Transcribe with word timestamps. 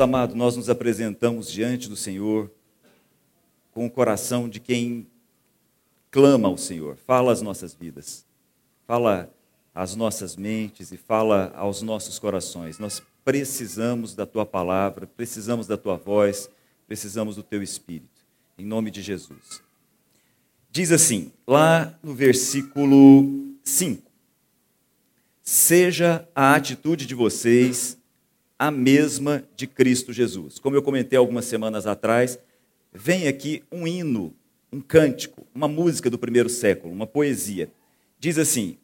Amado, 0.00 0.34
nós 0.34 0.56
nos 0.56 0.70
apresentamos 0.70 1.52
diante 1.52 1.86
do 1.86 1.94
Senhor 1.94 2.50
com 3.70 3.84
o 3.84 3.90
coração 3.90 4.48
de 4.48 4.58
quem 4.58 5.06
clama 6.10 6.48
ao 6.48 6.56
Senhor. 6.56 6.96
Fala 6.96 7.30
às 7.30 7.42
nossas 7.42 7.74
vidas, 7.74 8.24
fala 8.86 9.30
às 9.74 9.94
nossas 9.94 10.36
mentes 10.36 10.90
e 10.90 10.96
fala 10.96 11.52
aos 11.54 11.82
nossos 11.82 12.18
corações. 12.18 12.78
Nós 12.78 13.02
precisamos 13.22 14.14
da 14.14 14.24
tua 14.24 14.46
palavra, 14.46 15.06
precisamos 15.06 15.66
da 15.66 15.76
tua 15.76 15.98
voz, 15.98 16.48
precisamos 16.86 17.36
do 17.36 17.42
teu 17.42 17.62
espírito. 17.62 18.24
Em 18.56 18.64
nome 18.64 18.90
de 18.90 19.02
Jesus. 19.02 19.62
Diz 20.70 20.92
assim, 20.92 21.30
lá 21.46 21.94
no 22.02 22.14
versículo 22.14 23.54
5: 23.62 24.10
Seja 25.42 26.26
a 26.34 26.54
atitude 26.54 27.04
de 27.04 27.14
vocês 27.14 27.99
a 28.60 28.70
mesma 28.70 29.42
de 29.56 29.66
Cristo 29.66 30.12
Jesus. 30.12 30.58
Como 30.58 30.76
eu 30.76 30.82
comentei 30.82 31.18
algumas 31.18 31.46
semanas 31.46 31.86
atrás, 31.86 32.38
vem 32.92 33.26
aqui 33.26 33.64
um 33.72 33.88
hino, 33.88 34.34
um 34.70 34.82
cântico, 34.82 35.46
uma 35.54 35.66
música 35.66 36.10
do 36.10 36.18
primeiro 36.18 36.50
século, 36.50 36.92
uma 36.92 37.06
poesia. 37.06 37.70
Diz 38.18 38.36
assim: 38.36 38.76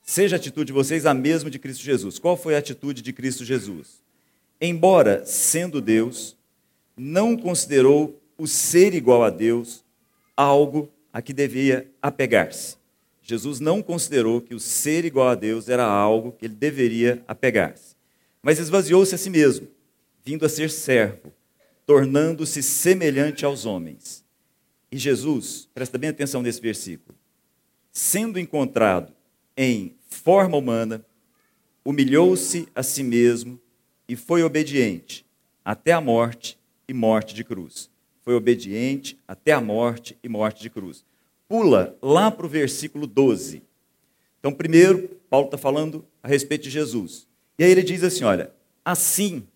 Seja 0.00 0.36
a 0.36 0.38
atitude 0.38 0.68
de 0.68 0.72
vocês 0.72 1.04
a 1.04 1.12
mesma 1.12 1.50
de 1.50 1.58
Cristo 1.58 1.82
Jesus. 1.82 2.16
Qual 2.16 2.36
foi 2.36 2.54
a 2.54 2.58
atitude 2.58 3.02
de 3.02 3.12
Cristo 3.12 3.44
Jesus? 3.44 4.00
Embora 4.60 5.26
sendo 5.26 5.80
Deus, 5.80 6.36
não 6.96 7.36
considerou 7.36 8.22
o 8.38 8.46
ser 8.46 8.94
igual 8.94 9.24
a 9.24 9.30
Deus 9.30 9.84
algo 10.36 10.88
a 11.12 11.20
que 11.20 11.32
devia 11.32 11.90
apegar-se. 12.00 12.76
Jesus 13.20 13.58
não 13.58 13.82
considerou 13.82 14.40
que 14.40 14.54
o 14.54 14.60
ser 14.60 15.04
igual 15.04 15.26
a 15.26 15.34
Deus 15.34 15.68
era 15.68 15.84
algo 15.84 16.30
que 16.30 16.46
ele 16.46 16.54
deveria 16.54 17.20
apegar-se. 17.26 17.97
Mas 18.42 18.58
esvaziou-se 18.58 19.14
a 19.14 19.18
si 19.18 19.30
mesmo, 19.30 19.68
vindo 20.24 20.44
a 20.44 20.48
ser 20.48 20.70
servo, 20.70 21.32
tornando-se 21.86 22.62
semelhante 22.62 23.44
aos 23.44 23.64
homens. 23.64 24.24
E 24.90 24.96
Jesus, 24.96 25.68
presta 25.74 25.98
bem 25.98 26.10
atenção 26.10 26.42
nesse 26.42 26.60
versículo, 26.60 27.16
sendo 27.92 28.38
encontrado 28.38 29.12
em 29.56 29.94
forma 30.08 30.56
humana, 30.56 31.04
humilhou-se 31.84 32.68
a 32.74 32.82
si 32.82 33.02
mesmo 33.02 33.60
e 34.08 34.16
foi 34.16 34.42
obediente 34.42 35.26
até 35.64 35.92
a 35.92 36.00
morte 36.00 36.58
e 36.88 36.94
morte 36.94 37.34
de 37.34 37.44
cruz. 37.44 37.90
Foi 38.22 38.34
obediente 38.34 39.18
até 39.28 39.52
a 39.52 39.60
morte 39.60 40.16
e 40.22 40.28
morte 40.28 40.62
de 40.62 40.70
cruz. 40.70 41.04
Pula 41.46 41.96
lá 42.00 42.30
para 42.30 42.46
o 42.46 42.48
versículo 42.48 43.06
12. 43.06 43.62
Então, 44.38 44.52
primeiro, 44.52 45.08
Paulo 45.28 45.46
está 45.46 45.58
falando 45.58 46.04
a 46.22 46.28
respeito 46.28 46.64
de 46.64 46.70
Jesus. 46.70 47.27
E 47.58 47.64
aí 47.64 47.70
ele 47.70 47.82
diz 47.82 48.04
assim: 48.04 48.24
olha, 48.24 48.52
assim, 48.84 49.46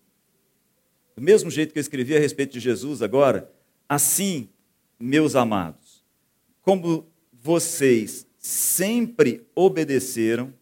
do 1.15 1.21
mesmo 1.21 1.49
jeito 1.49 1.71
que 1.71 1.79
eu 1.79 1.81
escrevi 1.81 2.15
a 2.15 2.19
respeito 2.19 2.53
de 2.53 2.59
Jesus 2.59 3.01
agora, 3.01 3.49
assim, 3.87 4.49
meus 4.99 5.35
amados, 5.35 6.03
como 6.61 7.07
vocês 7.31 8.27
sempre 8.37 9.45
obedeceram, 9.55 10.53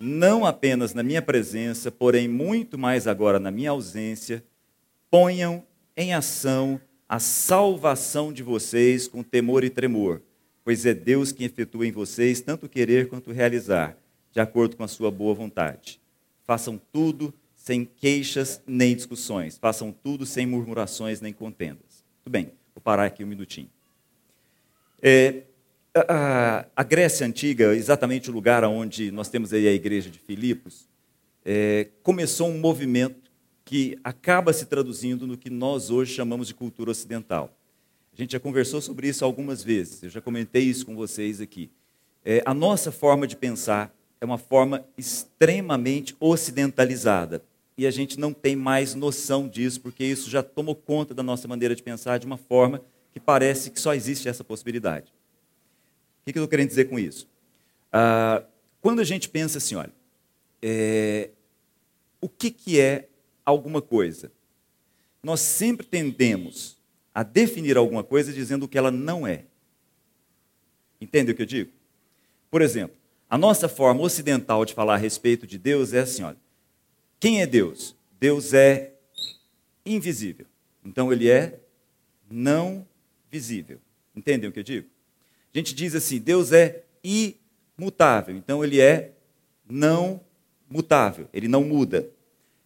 não 0.00 0.44
apenas 0.44 0.94
na 0.94 1.02
minha 1.02 1.22
presença, 1.22 1.90
porém 1.90 2.28
muito 2.28 2.78
mais 2.78 3.06
agora 3.06 3.38
na 3.38 3.50
minha 3.50 3.70
ausência, 3.70 4.44
ponham 5.10 5.64
em 5.96 6.12
ação 6.14 6.80
a 7.08 7.18
salvação 7.18 8.32
de 8.32 8.42
vocês 8.42 9.06
com 9.06 9.22
temor 9.22 9.62
e 9.64 9.70
tremor, 9.70 10.22
pois 10.64 10.84
é 10.86 10.94
Deus 10.94 11.30
quem 11.30 11.46
efetua 11.46 11.86
em 11.86 11.92
vocês 11.92 12.40
tanto 12.40 12.68
querer 12.68 13.08
quanto 13.08 13.30
realizar, 13.32 13.96
de 14.32 14.40
acordo 14.40 14.76
com 14.76 14.82
a 14.82 14.88
sua 14.88 15.10
boa 15.10 15.34
vontade. 15.34 16.00
Façam 16.46 16.80
tudo 16.92 17.32
sem 17.54 17.84
queixas 17.84 18.60
nem 18.66 18.94
discussões, 18.94 19.56
façam 19.56 19.90
tudo 19.90 20.26
sem 20.26 20.46
murmurações 20.46 21.20
nem 21.22 21.32
contendas. 21.32 22.04
Tudo 22.22 22.32
bem, 22.32 22.52
vou 22.74 22.82
parar 22.82 23.06
aqui 23.06 23.24
um 23.24 23.26
minutinho. 23.26 23.70
É, 25.02 25.44
a, 25.94 26.66
a, 26.76 26.82
Grécia 26.82 27.26
Antiga, 27.26 27.74
exatamente 27.74 28.30
o 28.30 28.34
lugar 28.34 28.64
onde 28.64 29.10
nós 29.10 29.28
temos 29.28 29.52
aí 29.52 29.66
a 29.66 29.72
igreja 29.72 30.10
de 30.10 30.18
Filipos, 30.18 30.88
é, 31.44 31.88
começou 32.02 32.48
um 32.48 32.58
movimento 32.58 33.30
que 33.64 33.98
acaba 34.04 34.52
se 34.52 34.66
traduzindo 34.66 35.26
no 35.26 35.38
que 35.38 35.48
nós 35.48 35.90
hoje 35.90 36.12
chamamos 36.14 36.48
de 36.48 36.54
cultura 36.54 36.90
ocidental. 36.90 37.56
A 38.12 38.16
gente 38.16 38.32
já 38.32 38.40
conversou 38.40 38.80
sobre 38.80 39.08
isso 39.08 39.24
algumas 39.24 39.62
vezes, 39.62 40.02
eu 40.02 40.10
já 40.10 40.20
comentei 40.20 40.64
isso 40.64 40.84
com 40.84 40.94
vocês 40.94 41.40
aqui. 41.40 41.70
É, 42.24 42.42
a 42.44 42.52
nossa 42.52 42.92
forma 42.92 43.26
de 43.26 43.36
pensar 43.36 43.94
é 44.24 44.26
uma 44.26 44.38
forma 44.38 44.84
extremamente 44.96 46.16
ocidentalizada. 46.18 47.44
E 47.76 47.86
a 47.86 47.90
gente 47.90 48.18
não 48.18 48.32
tem 48.32 48.56
mais 48.56 48.94
noção 48.94 49.46
disso, 49.46 49.80
porque 49.80 50.04
isso 50.04 50.30
já 50.30 50.42
tomou 50.42 50.74
conta 50.74 51.12
da 51.14 51.22
nossa 51.22 51.46
maneira 51.46 51.74
de 51.74 51.82
pensar 51.82 52.18
de 52.18 52.26
uma 52.26 52.36
forma 52.36 52.80
que 53.12 53.20
parece 53.20 53.70
que 53.70 53.78
só 53.78 53.94
existe 53.94 54.28
essa 54.28 54.42
possibilidade. 54.42 55.12
O 56.22 56.32
que 56.32 56.38
eu 56.38 56.42
estou 56.42 56.48
querendo 56.48 56.68
dizer 56.68 56.86
com 56.86 56.98
isso? 56.98 57.28
Ah, 57.92 58.42
quando 58.80 59.00
a 59.00 59.04
gente 59.04 59.28
pensa 59.28 59.58
assim, 59.58 59.74
olha, 59.74 59.92
é, 60.62 61.30
o 62.20 62.28
que, 62.28 62.50
que 62.50 62.80
é 62.80 63.08
alguma 63.44 63.82
coisa? 63.82 64.32
Nós 65.22 65.40
sempre 65.40 65.86
tendemos 65.86 66.78
a 67.14 67.22
definir 67.22 67.76
alguma 67.76 68.02
coisa 68.02 68.32
dizendo 68.32 68.64
o 68.64 68.68
que 68.68 68.78
ela 68.78 68.90
não 68.90 69.26
é. 69.26 69.44
Entende 71.00 71.32
o 71.32 71.34
que 71.34 71.42
eu 71.42 71.46
digo? 71.46 71.70
Por 72.50 72.62
exemplo, 72.62 72.96
a 73.28 73.38
nossa 73.38 73.68
forma 73.68 74.02
ocidental 74.02 74.64
de 74.64 74.74
falar 74.74 74.94
a 74.94 74.98
respeito 74.98 75.46
de 75.46 75.58
Deus 75.58 75.92
é 75.92 76.00
assim: 76.00 76.22
olha, 76.22 76.36
quem 77.18 77.42
é 77.42 77.46
Deus? 77.46 77.96
Deus 78.20 78.52
é 78.52 78.94
invisível. 79.84 80.46
Então 80.84 81.12
ele 81.12 81.28
é 81.28 81.60
não 82.30 82.86
visível. 83.30 83.78
Entendem 84.14 84.48
o 84.48 84.52
que 84.52 84.60
eu 84.60 84.64
digo? 84.64 84.88
A 85.54 85.58
gente 85.58 85.74
diz 85.74 85.94
assim: 85.94 86.18
Deus 86.18 86.52
é 86.52 86.84
imutável, 87.02 88.36
então 88.36 88.64
ele 88.64 88.80
é 88.80 89.12
não 89.68 90.20
mutável, 90.68 91.28
ele 91.32 91.48
não 91.48 91.64
muda. 91.64 92.08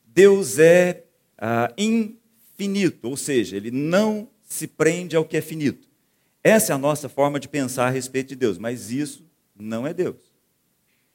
Deus 0.06 0.58
é 0.58 1.04
ah, 1.36 1.72
infinito, 1.76 3.08
ou 3.08 3.16
seja, 3.16 3.56
ele 3.56 3.70
não 3.70 4.28
se 4.42 4.66
prende 4.66 5.14
ao 5.14 5.24
que 5.24 5.36
é 5.36 5.40
finito. 5.40 5.86
Essa 6.42 6.72
é 6.72 6.74
a 6.74 6.78
nossa 6.78 7.08
forma 7.08 7.38
de 7.38 7.48
pensar 7.48 7.86
a 7.86 7.90
respeito 7.90 8.28
de 8.28 8.36
Deus, 8.36 8.58
mas 8.58 8.90
isso 8.90 9.24
não 9.54 9.86
é 9.86 9.92
Deus. 9.92 10.27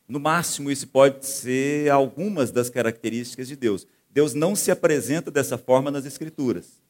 No 0.07 0.19
máximo, 0.19 0.69
isso 0.69 0.87
pode 0.87 1.25
ser 1.25 1.89
algumas 1.89 2.51
das 2.51 2.69
características 2.69 3.47
de 3.47 3.55
Deus. 3.55 3.87
Deus 4.09 4.33
não 4.33 4.55
se 4.55 4.69
apresenta 4.69 5.31
dessa 5.31 5.57
forma 5.57 5.89
nas 5.89 6.05
Escrituras. 6.05 6.81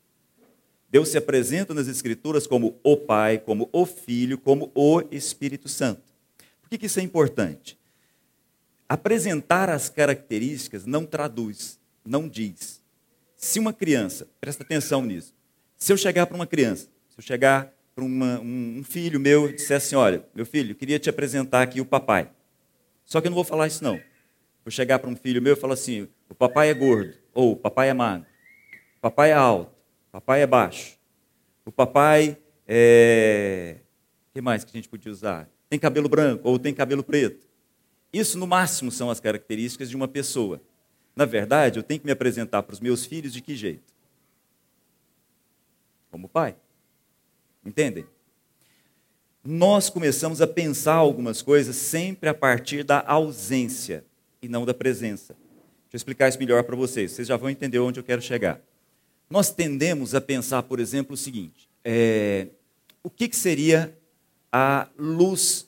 Deus 0.90 1.10
se 1.10 1.18
apresenta 1.18 1.74
nas 1.74 1.88
Escrituras 1.88 2.46
como 2.46 2.80
o 2.84 2.98
Pai, 2.98 3.40
como 3.40 3.70
o 3.72 3.86
Filho, 3.86 4.38
como 4.38 4.72
o 4.76 5.02
Espírito 5.12 5.68
Santo. 5.70 6.04
Por 6.62 6.70
que, 6.70 6.86
isso 6.86 7.00
é 7.00 7.04
importante? 7.04 7.80
Apresentar 8.88 9.70
as 9.70 9.90
características 9.90 10.86
não 10.86 11.06
traduz, 11.06 11.80
não 12.06 12.28
diz. 12.28 12.82
Se 13.36 13.60
uma 13.60 13.74
criança, 13.74 14.28
presta 14.40 14.64
atenção 14.64 15.04
nisso, 15.04 15.34
se 15.78 15.92
eu 15.92 15.98
chegar 15.98 16.28
para 16.28 16.36
uma 16.36 16.48
criança, 16.48 16.88
se 17.10 17.18
eu 17.18 17.24
chegar 17.24 17.74
para 17.96 18.04
uma, 18.04 18.40
um, 18.40 18.84
filho 18.84 19.20
meu 19.20 19.50
e 19.50 19.54
disser 19.54 19.78
assim: 19.78 19.96
olha, 19.96 20.26
meu 20.34 20.46
filho, 20.46 20.76
queria 20.76 21.00
te 21.00 21.10
apresentar 21.10 21.62
aqui 21.62 21.82
o 21.82 21.86
papai. 21.86 22.30
Só 23.06 23.22
que 23.22 23.28
eu 23.28 23.32
não 23.32 23.36
vou 23.36 23.44
falar 23.44 23.68
isso, 23.68 23.84
não. 23.84 24.00
Vou 24.64 24.72
chegar 24.72 25.00
para 25.00 25.10
um 25.10 25.16
filho 25.16 25.42
meu 25.42 25.54
e 25.54 25.58
falar 25.58 25.74
assim: 25.74 26.08
o 26.30 26.36
papai 26.36 26.70
é 26.70 26.74
gordo, 26.74 27.16
ou 27.34 27.52
o 27.52 27.56
papai 27.56 27.90
é 27.90 27.94
magro, 27.94 28.28
o 28.98 29.02
papai 29.02 29.32
é 29.32 29.34
alto, 29.34 29.74
Papai 30.14 30.44
é 30.44 30.48
baixo. 30.48 30.96
O 31.66 31.72
papai 31.72 32.38
é. 32.68 33.78
O 34.30 34.34
que 34.36 34.42
mais 34.42 34.64
que 34.64 34.70
a 34.70 34.76
gente 34.78 34.88
podia 34.88 35.12
usar? 35.12 35.50
Tem 35.68 35.80
cabelo 35.80 36.08
branco 36.08 36.48
ou 36.48 36.60
tem 36.60 36.72
cabelo 36.72 37.04
preto. 37.04 37.48
Isso, 38.14 38.38
no 38.38 38.46
máximo, 38.46 38.92
são 38.92 39.10
as 39.10 39.20
características 39.20 39.90
de 39.90 39.96
uma 39.96 40.08
pessoa. 40.08 40.62
Na 41.16 41.26
verdade, 41.26 41.80
eu 41.80 41.84
tenho 41.84 42.00
que 42.00 42.06
me 42.06 42.12
apresentar 42.12 42.62
para 42.62 42.74
os 42.74 42.80
meus 42.80 43.08
filhos 43.08 43.34
de 43.34 43.42
que 43.42 43.56
jeito? 43.56 43.92
Como 46.12 46.30
pai. 46.30 46.56
Entendem? 47.66 48.06
Nós 49.46 49.90
começamos 49.90 50.42
a 50.42 50.48
pensar 50.48 50.94
algumas 50.94 51.42
coisas 51.42 51.76
sempre 51.76 52.30
a 52.30 52.34
partir 52.34 52.82
da 52.82 53.04
ausência 53.06 54.06
e 54.42 54.48
não 54.48 54.66
da 54.66 54.74
presença. 54.74 55.34
Deixa 55.34 55.96
eu 55.96 55.98
explicar 55.98 56.30
isso 56.30 56.40
melhor 56.40 56.64
para 56.64 56.78
vocês. 56.78 57.12
Vocês 57.12 57.28
já 57.28 57.36
vão 57.36 57.50
entender 57.50 57.78
onde 57.80 58.00
eu 58.00 58.06
quero 58.06 58.22
chegar. 58.22 58.62
Nós 59.30 59.52
tendemos 59.52 60.16
a 60.16 60.22
pensar, 60.22 60.64
por 60.64 60.80
exemplo, 60.80 61.16
o 61.16 61.18
seguinte: 61.18 61.68
é, 61.84 62.48
o 63.04 63.10
que, 63.10 63.28
que 63.28 63.36
seria 63.36 63.94
a 64.50 64.88
luz 64.98 65.68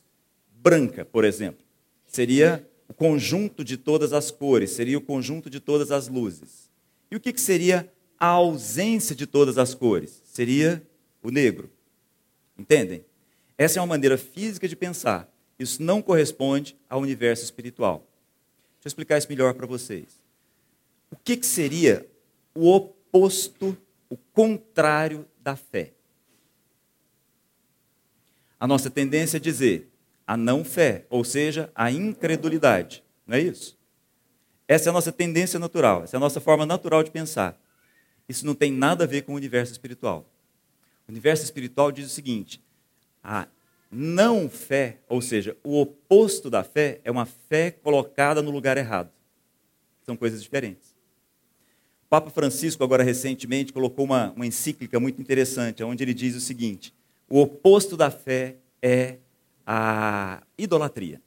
branca, 0.54 1.04
por 1.04 1.25
exemplo? 1.25 1.66
Seria 2.07 2.66
o 2.88 2.94
conjunto 2.94 3.62
de 3.62 3.75
todas 3.75 4.13
as 4.13 4.31
cores, 4.31 4.72
seria 4.72 4.98
o 4.98 5.01
conjunto 5.01 5.50
de 5.50 5.60
todas 5.60 5.92
as 5.92 6.07
luzes. 6.07 6.69
E 7.12 7.16
o 7.18 7.19
que, 7.19 7.33
que 7.33 7.42
seria 7.42 7.92
a 8.18 8.27
ausência 8.27 9.13
de 9.13 9.27
todas 9.27 9.57
as 9.57 9.75
cores? 9.75 10.22
Seria 10.24 10.81
o 11.22 11.30
negro. 11.30 11.69
Entendem? 12.57 13.04
Essa 13.57 13.79
é 13.79 13.81
uma 13.81 13.87
maneira 13.87 14.17
física 14.17 14.67
de 14.67 14.75
pensar. 14.75 15.29
Isso 15.57 15.81
não 15.81 16.01
corresponde 16.01 16.77
ao 16.89 17.01
universo 17.01 17.43
espiritual. 17.43 17.99
Deixa 18.75 18.85
eu 18.85 18.89
explicar 18.89 19.17
isso 19.17 19.29
melhor 19.29 19.53
para 19.53 19.65
vocês. 19.65 20.21
O 21.09 21.15
que, 21.15 21.37
que 21.37 21.45
seria 21.45 22.05
o 22.53 22.69
oposto, 22.73 23.77
o 24.09 24.17
contrário 24.17 25.27
da 25.41 25.55
fé. 25.55 25.93
A 28.59 28.65
nossa 28.65 28.89
tendência 28.89 29.37
é 29.37 29.39
dizer 29.39 29.91
a 30.25 30.35
não 30.35 30.63
fé, 30.63 31.05
ou 31.09 31.23
seja, 31.23 31.69
a 31.75 31.91
incredulidade. 31.91 33.03
Não 33.27 33.37
é 33.37 33.41
isso? 33.41 33.77
Essa 34.67 34.89
é 34.89 34.91
a 34.91 34.93
nossa 34.93 35.11
tendência 35.11 35.59
natural, 35.59 36.03
essa 36.03 36.15
é 36.15 36.17
a 36.17 36.19
nossa 36.19 36.41
forma 36.41 36.65
natural 36.65 37.03
de 37.03 37.11
pensar. 37.11 37.59
Isso 38.27 38.45
não 38.45 38.55
tem 38.55 38.71
nada 38.71 39.03
a 39.03 39.07
ver 39.07 39.21
com 39.21 39.33
o 39.33 39.35
universo 39.35 39.71
espiritual. 39.71 40.27
O 41.07 41.11
universo 41.11 41.43
espiritual 41.43 41.91
diz 41.91 42.07
o 42.07 42.09
seguinte: 42.09 42.63
a 43.25 43.48
não 43.92 44.50
fé, 44.50 45.00
ou 45.07 45.22
seja, 45.22 45.57
o 45.63 45.80
oposto 45.81 46.50
da 46.50 46.63
fé, 46.63 47.00
é 47.04 47.10
uma 47.10 47.25
fé 47.25 47.72
colocada 47.72 48.42
no 48.42 48.51
lugar 48.51 48.77
errado. 48.77 49.10
São 50.06 50.16
coisas 50.16 50.44
diferentes. 50.44 50.94
O 52.06 52.10
Papa 52.10 52.30
Francisco, 52.30 52.83
agora 52.83 53.04
recentemente, 53.04 53.74
colocou 53.74 54.06
uma, 54.06 54.31
uma 54.33 54.45
encíclica 54.45 55.00
muito 55.00 55.22
interessante, 55.22 55.83
onde 55.83 56.04
ele 56.04 56.13
diz 56.13 56.36
o 56.36 56.42
seguinte: 56.42 56.94
o 57.30 57.42
oposto 57.42 57.98
da 57.98 58.12
fé 58.12 58.57
é 58.81 59.18
a 59.66 60.44
idolatria. 60.57 61.22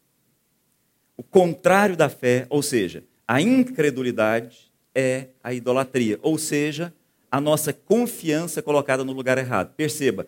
O 1.17 1.23
contrário 1.23 1.97
da 1.97 2.09
fé, 2.09 2.47
ou 2.49 2.62
seja, 2.62 3.03
a 3.27 3.41
incredulidade, 3.41 4.71
é 4.95 5.29
a 5.43 5.53
idolatria, 5.53 6.19
ou 6.23 6.39
seja, 6.39 6.95
a 7.31 7.41
nossa 7.41 7.73
confiança 7.73 8.62
colocada 8.62 9.05
no 9.05 9.12
lugar 9.12 9.37
errado. 9.39 9.75
Perceba, 9.75 10.27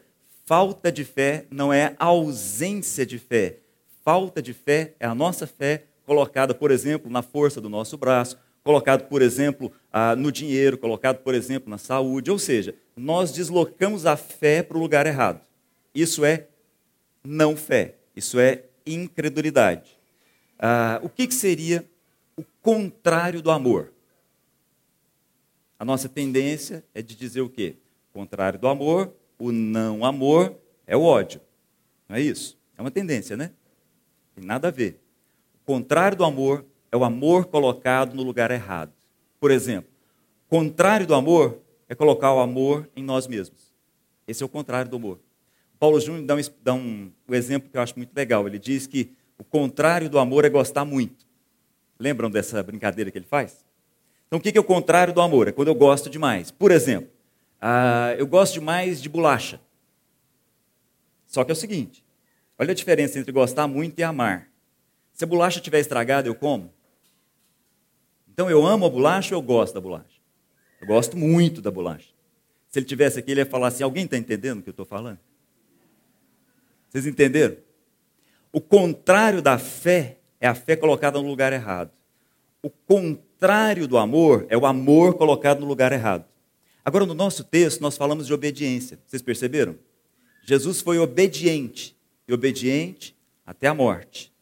falta 0.51 0.91
de 0.91 1.05
fé 1.05 1.47
não 1.49 1.73
é 1.73 1.95
ausência 1.97 3.07
de 3.07 3.21
fé. 3.21 3.59
Falta 4.05 4.43
de 4.43 4.53
fé 4.53 4.95
é 4.99 5.07
a 5.07 5.15
nossa 5.15 5.47
fé 5.47 5.85
colocada, 6.05 6.53
por 6.53 6.73
exemplo, 6.73 7.09
na 7.09 7.23
força 7.23 7.61
do 7.61 7.69
nosso 7.69 7.97
braço, 7.97 8.37
colocado, 8.65 9.07
por 9.07 9.23
exemplo, 9.23 9.71
no 10.19 10.33
dinheiro, 10.33 10.77
colocado, 10.77 11.19
por 11.19 11.37
exemplo, 11.37 11.71
na 11.71 11.79
saúde. 11.79 12.33
Ou 12.33 12.39
seja, 12.39 12.75
nós 12.97 13.31
deslocamos 13.31 14.07
a 14.07 14.17
fé 14.17 14.61
para 14.61 14.77
o 14.77 14.81
lugar 14.81 15.07
errado. 15.07 15.41
Isso 15.95 16.25
é 16.25 16.49
não 17.23 17.57
fé, 17.57 17.95
isso 18.17 18.41
é 18.41 18.65
incredulidade. 18.85 19.97
Ah, 20.59 20.99
o 21.01 21.09
que, 21.09 21.29
que 21.29 21.35
seria 21.35 21.89
o 22.37 22.43
contrário 22.61 23.41
do 23.41 23.53
amor? 23.53 23.93
A 25.79 25.85
nossa 25.85 26.09
tendência 26.09 26.85
é 26.93 27.01
de 27.01 27.15
dizer 27.15 27.41
o 27.41 27.49
quê? 27.49 27.77
O 28.11 28.19
contrário 28.19 28.59
do 28.59 28.67
amor, 28.67 29.15
o 29.41 29.51
não 29.51 30.05
amor 30.05 30.55
é 30.87 30.97
o 30.97 31.03
ódio. 31.03 31.41
Não 32.09 32.17
é 32.17 32.21
isso? 32.21 32.59
É 32.77 32.81
uma 32.81 32.91
tendência, 32.91 33.37
né? 33.37 33.51
Tem 34.35 34.45
nada 34.45 34.69
a 34.69 34.71
ver. 34.71 35.01
O 35.63 35.65
contrário 35.65 36.17
do 36.17 36.25
amor 36.25 36.65
é 36.93 36.97
o 36.97 37.03
amor 37.03 37.47
colocado 37.47 38.15
no 38.15 38.23
lugar 38.23 38.51
errado. 38.51 38.93
Por 39.41 39.51
exemplo, 39.51 39.91
contrário 40.49 41.07
do 41.07 41.15
amor 41.15 41.59
é 41.89 41.95
colocar 41.95 42.35
o 42.35 42.41
amor 42.41 42.89
em 42.95 43.03
nós 43.03 43.27
mesmos. 43.27 43.73
Esse 44.29 44.43
é 44.43 44.47
o 44.47 44.49
contrário 44.49 44.91
do 44.91 44.97
amor. 44.97 45.19
Paulo 45.79 45.99
Júnior 45.99 46.27
dá, 46.27 46.35
um, 46.35 46.41
dá 46.63 46.75
um, 46.75 47.11
um 47.29 47.35
exemplo 47.35 47.71
que 47.71 47.77
eu 47.77 47.81
acho 47.81 47.97
muito 47.97 48.15
legal. 48.15 48.47
Ele 48.47 48.59
diz 48.59 48.87
que 48.87 49.13
o 49.39 49.45
contrário 49.45 50.11
do 50.11 50.19
amor 50.19 50.45
é 50.45 50.51
gostar 50.51 50.85
muito. 50.85 51.27
Lembram 51.99 52.31
dessa 52.31 52.63
brincadeira 52.63 53.11
que 53.11 53.17
ele 53.17 53.27
faz? 53.27 53.65
Então, 54.27 54.39
o 54.39 54.43
que 54.43 54.57
é 54.57 54.61
o 54.61 54.65
contrário 54.65 55.15
do 55.15 55.21
amor? 55.21 55.49
É 55.49 55.53
quando 55.53 55.69
eu 55.69 55.75
gosto 55.75 56.11
demais. 56.11 56.51
Por 56.51 56.71
exemplo, 56.71 57.11
uh, 57.63 58.19
eu 58.19 58.27
gosto 58.27 58.55
demais 58.55 59.01
de 59.01 59.09
bolacha. 59.09 59.61
Só 61.27 61.45
que 61.45 61.51
é 61.51 61.55
o 61.55 61.57
seguinte: 61.57 62.05
olha 62.59 62.73
a 62.73 62.75
diferença 62.75 63.19
entre 63.19 63.33
gostar 63.33 63.67
muito 63.67 63.99
e 63.99 64.03
amar. 64.03 64.49
Se 65.13 65.25
a 65.25 65.27
bolacha 65.27 65.59
estiver 65.59 65.81
estragada, 65.81 66.29
eu 66.29 66.35
como? 66.35 66.73
Então, 68.33 68.51
eu 68.51 68.67
amo 68.67 68.87
a 68.87 68.91
bolacha 68.91 69.35
ou 69.35 69.43
eu 69.43 69.47
gosto 69.47 69.75
da 69.75 69.81
bolacha? 69.81 70.21
Eu 70.81 70.87
gosto 70.87 71.17
muito 71.17 71.61
da 71.61 71.71
bolacha. 71.71 72.09
Se 72.69 72.79
ele 72.79 72.87
tivesse 72.87 73.19
aqui, 73.19 73.33
ele 73.33 73.41
ia 73.41 73.47
falar 73.47 73.69
assim: 73.69 73.83
alguém 73.83 74.05
está 74.05 74.17
entendendo 74.17 74.61
o 74.61 74.63
que 74.63 74.71
eu 74.71 74.73
estou 74.73 74.87
falando? 74.87 75.19
Vocês 76.89 77.07
entenderam? 77.07 77.57
O 78.53 78.61
contrário 78.61 79.43
da 79.43 79.59
fé 79.59 80.19
é 80.41 80.49
a 80.49 80.55
fé 80.55 80.75
colocada 80.75 81.21
no 81.21 81.29
lugar 81.29 81.53
errado. 81.53 81.91
O 82.63 82.71
contrário 82.71 83.87
do 83.87 83.97
amor 83.97 84.47
é 84.49 84.57
o 84.57 84.67
amor 84.67 85.15
colocado 85.15 85.61
no 85.61 85.67
lugar 85.67 85.93
errado. 85.93 86.25
Agora, 86.85 87.07
no 87.07 87.15
nosso 87.15 87.45
texto, 87.45 87.81
nós 87.81 87.97
falamos 87.97 88.27
de 88.27 88.33
obediência. 88.33 88.99
Vocês 89.07 89.23
perceberam? 89.23 89.77
Jesus 90.43 90.81
foi 90.81 90.99
obediente, 90.99 91.97
e 92.27 92.33
obediente 92.33 93.15
até 93.45 93.67
a 93.67 93.75
morte. 93.75 94.33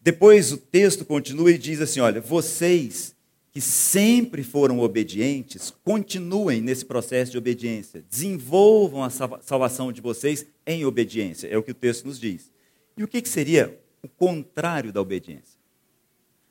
Depois 0.00 0.52
o 0.52 0.58
texto 0.58 1.04
continua 1.04 1.50
e 1.50 1.58
diz 1.58 1.80
assim: 1.80 2.00
olha, 2.00 2.20
vocês 2.20 3.14
que 3.50 3.60
sempre 3.60 4.42
foram 4.42 4.80
obedientes, 4.80 5.72
continuem 5.84 6.60
nesse 6.60 6.84
processo 6.84 7.30
de 7.30 7.38
obediência, 7.38 8.04
desenvolvam 8.10 9.04
a 9.04 9.10
salvação 9.10 9.92
de 9.92 10.00
vocês 10.00 10.44
em 10.66 10.84
obediência, 10.84 11.46
é 11.46 11.56
o 11.56 11.62
que 11.62 11.70
o 11.70 11.74
texto 11.74 12.04
nos 12.04 12.18
diz. 12.18 12.50
E 12.96 13.04
o 13.04 13.08
que 13.08 13.26
seria 13.28 13.80
o 14.02 14.08
contrário 14.08 14.92
da 14.92 15.00
obediência? 15.00 15.58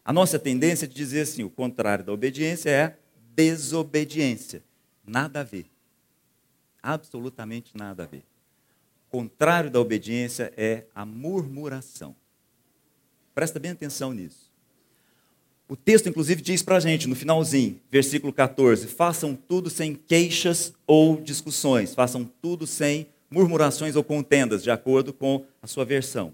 A 0.05 0.11
nossa 0.11 0.39
tendência 0.39 0.85
é 0.85 0.87
de 0.87 0.95
dizer 0.95 1.21
assim: 1.21 1.43
o 1.43 1.49
contrário 1.49 2.03
da 2.05 2.11
obediência 2.11 2.69
é 2.69 2.97
desobediência. 3.35 4.63
Nada 5.05 5.41
a 5.41 5.43
ver. 5.43 5.65
Absolutamente 6.81 7.75
nada 7.75 8.03
a 8.03 8.05
ver. 8.05 8.23
O 9.07 9.11
contrário 9.11 9.69
da 9.69 9.79
obediência 9.79 10.51
é 10.57 10.85
a 10.93 11.05
murmuração. 11.05 12.15
Presta 13.33 13.59
bem 13.59 13.71
atenção 13.71 14.13
nisso. 14.13 14.51
O 15.67 15.75
texto, 15.75 16.09
inclusive, 16.09 16.41
diz 16.41 16.61
para 16.61 16.75
a 16.77 16.79
gente, 16.79 17.07
no 17.07 17.15
finalzinho, 17.15 17.79
versículo 17.89 18.33
14: 18.33 18.87
façam 18.87 19.35
tudo 19.35 19.69
sem 19.69 19.95
queixas 19.95 20.73
ou 20.85 21.21
discussões, 21.21 21.95
façam 21.95 22.29
tudo 22.41 22.67
sem 22.67 23.07
murmurações 23.29 23.95
ou 23.95 24.03
contendas, 24.03 24.61
de 24.61 24.69
acordo 24.69 25.13
com 25.13 25.45
a 25.61 25.67
sua 25.67 25.85
versão. 25.85 26.33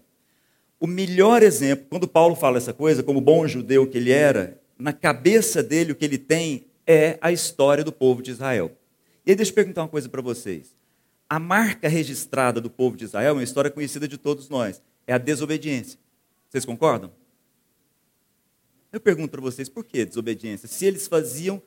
O 0.80 0.88
melhor 0.88 1.44
exemplo, 1.44 1.86
quando 1.90 2.08
Paulo 2.08 2.36
fala 2.36 2.58
essa 2.58 2.74
coisa, 2.74 3.04
como 3.04 3.22
bom 3.22 3.48
judeu 3.48 3.88
que 3.88 3.98
ele 3.98 4.12
era, 4.12 4.60
na 4.78 4.94
cabeça 4.94 5.62
dele 5.62 5.92
o 5.92 5.96
que 5.96 6.06
ele 6.06 6.18
tem 6.18 6.66
é 6.92 7.20
a 7.22 7.32
história 7.32 7.84
do 7.84 7.92
povo 7.92 8.20
de 8.24 8.32
Israel. 8.32 8.76
E 9.24 9.30
aí 9.30 9.36
deixa 9.36 9.52
eu 9.52 9.56
perguntar 9.56 9.84
uma 9.84 9.88
coisa 9.88 10.10
para 10.10 10.24
vocês. 10.24 10.76
A 11.30 11.38
marca 11.38 11.88
registrada 11.88 12.60
do 12.60 12.68
povo 12.68 12.98
de 12.98 13.04
Israel 13.06 13.30
é 13.30 13.34
uma 13.34 13.44
história 13.44 13.70
conhecida 13.70 14.08
de 14.08 14.18
todos 14.18 14.50
nós. 14.50 14.82
É 15.06 15.14
a 15.14 15.20
desobediência. 15.20 16.00
Vocês 16.50 16.66
concordam? 16.66 17.12
Eu 18.92 19.00
pergunto 19.00 19.30
para 19.30 19.40
vocês, 19.40 19.70
por 19.70 19.86
que 19.86 20.04
desobediência? 20.04 20.68
Se 20.68 20.84
eles 20.84 21.08
faziam 21.08 21.62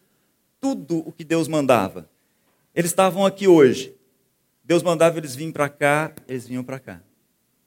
tudo 0.60 0.98
o 1.06 1.12
que 1.12 1.22
Deus 1.22 1.46
mandava. 1.46 2.10
Eles 2.74 2.90
estavam 2.90 3.24
aqui 3.24 3.46
hoje. 3.46 3.94
Deus 4.64 4.82
mandava 4.82 5.18
eles 5.18 5.36
virem 5.36 5.52
para 5.52 5.68
cá, 5.68 6.12
eles 6.26 6.48
vinham 6.48 6.64
para 6.64 6.80
cá. 6.80 7.00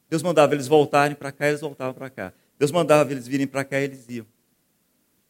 Deus 0.10 0.22
mandava 0.22 0.54
eles 0.54 0.68
voltarem 0.68 1.16
para 1.16 1.32
cá, 1.32 1.48
eles 1.48 1.62
voltavam 1.62 1.94
para 1.94 2.10
cá. 2.10 2.34
Deus 2.60 2.70
mandava 2.72 3.14
eles 3.14 3.26
virem 3.26 3.48
para 3.48 3.64
cá, 3.64 3.80
eles 3.80 4.10
iam. 4.10 4.26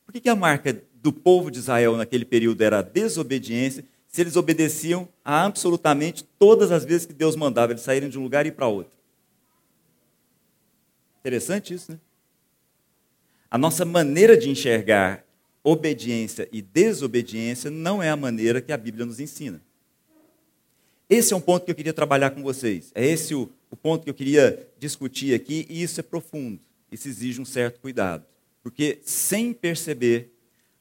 Por 0.05 0.11
que, 0.11 0.21
que 0.21 0.29
a 0.29 0.35
marca 0.35 0.83
do 1.05 1.13
povo 1.13 1.51
de 1.51 1.59
Israel 1.59 1.95
naquele 1.95 2.25
período 2.25 2.63
era 2.63 2.79
a 2.79 2.81
desobediência, 2.81 3.85
se 4.07 4.21
eles 4.21 4.35
obedeciam 4.35 5.07
a 5.24 5.45
absolutamente 5.45 6.24
todas 6.39 6.71
as 6.71 6.83
vezes 6.83 7.05
que 7.05 7.13
Deus 7.13 7.35
mandava 7.35 7.74
eles 7.74 7.83
saírem 7.83 8.09
de 8.09 8.17
um 8.17 8.24
lugar 8.24 8.43
e 8.43 8.50
ir 8.50 8.53
para 8.53 8.65
outro? 8.65 8.97
Interessante 11.19 11.75
isso, 11.75 11.91
né? 11.91 12.00
A 13.51 13.57
nossa 13.57 13.85
maneira 13.85 14.35
de 14.35 14.50
enxergar 14.50 15.24
obediência 15.63 16.50
e 16.51 16.59
desobediência 16.59 17.69
não 17.69 18.01
é 18.01 18.09
a 18.09 18.15
maneira 18.15 18.59
que 18.62 18.71
a 18.71 18.77
Bíblia 18.77 19.05
nos 19.05 19.19
ensina. 19.19 19.62
Esse 21.07 21.33
é 21.33 21.38
um 21.38 21.41
ponto 21.41 21.65
que 21.65 21.71
eu 21.71 21.75
queria 21.75 21.93
trabalhar 21.93 22.31
com 22.31 22.41
vocês. 22.41 22.91
É 22.95 23.05
esse 23.05 23.35
o, 23.35 23.47
o 23.69 23.75
ponto 23.75 24.05
que 24.05 24.09
eu 24.09 24.13
queria 24.15 24.67
discutir 24.79 25.35
aqui, 25.35 25.67
e 25.69 25.83
isso 25.83 26.00
é 26.00 26.03
profundo. 26.03 26.59
Isso 26.91 27.07
exige 27.07 27.39
um 27.39 27.45
certo 27.45 27.79
cuidado. 27.79 28.25
Porque, 28.63 28.97
sem 29.03 29.53
perceber, 29.53 30.34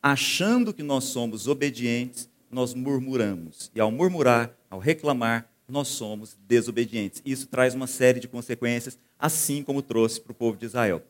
achando 0.05 0.75
que 0.75 0.83
nós 0.83 1.05
somos 1.05 1.49
obedientes, 1.49 2.29
nós 2.51 2.75
murmuramos. 2.75 3.71
E 3.75 3.81
ao 3.81 3.91
murmurar, 3.91 4.55
ao 4.69 4.79
reclamar, 4.79 5.51
nós 5.67 5.89
somos 5.89 6.37
desobedientes. 6.47 7.23
Isso 7.25 7.47
traz 7.47 7.75
uma 7.75 7.87
série 7.87 8.21
de 8.21 8.29
consequências, 8.29 8.99
assim 9.19 9.63
como 9.63 9.81
trouxe 9.81 10.21
para 10.21 10.33
o 10.33 10.35
povo 10.35 10.59
de 10.59 10.67
Israel. 10.67 11.03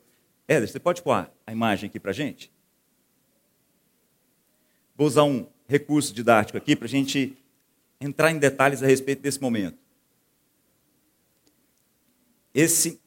Éder, 0.47 0.69
você 0.69 0.79
pode 0.79 1.01
pôr 1.01 1.29
a 1.45 1.51
imagem 1.51 1.89
aqui 1.89 1.99
para 1.99 2.11
a 2.11 2.13
gente? 2.13 2.49
Vou 4.95 5.07
usar 5.07 5.23
um 5.23 5.45
recurso 5.67 6.13
didático 6.13 6.57
aqui 6.57 6.73
para 6.73 6.85
a 6.85 6.89
gente 6.89 7.37
entrar 7.99 8.31
em 8.31 8.39
detalhes 8.39 8.81
a 8.81 8.87
respeito 8.87 9.21
desse 9.21 9.41
momento. 9.41 9.77
Esse 12.53 12.97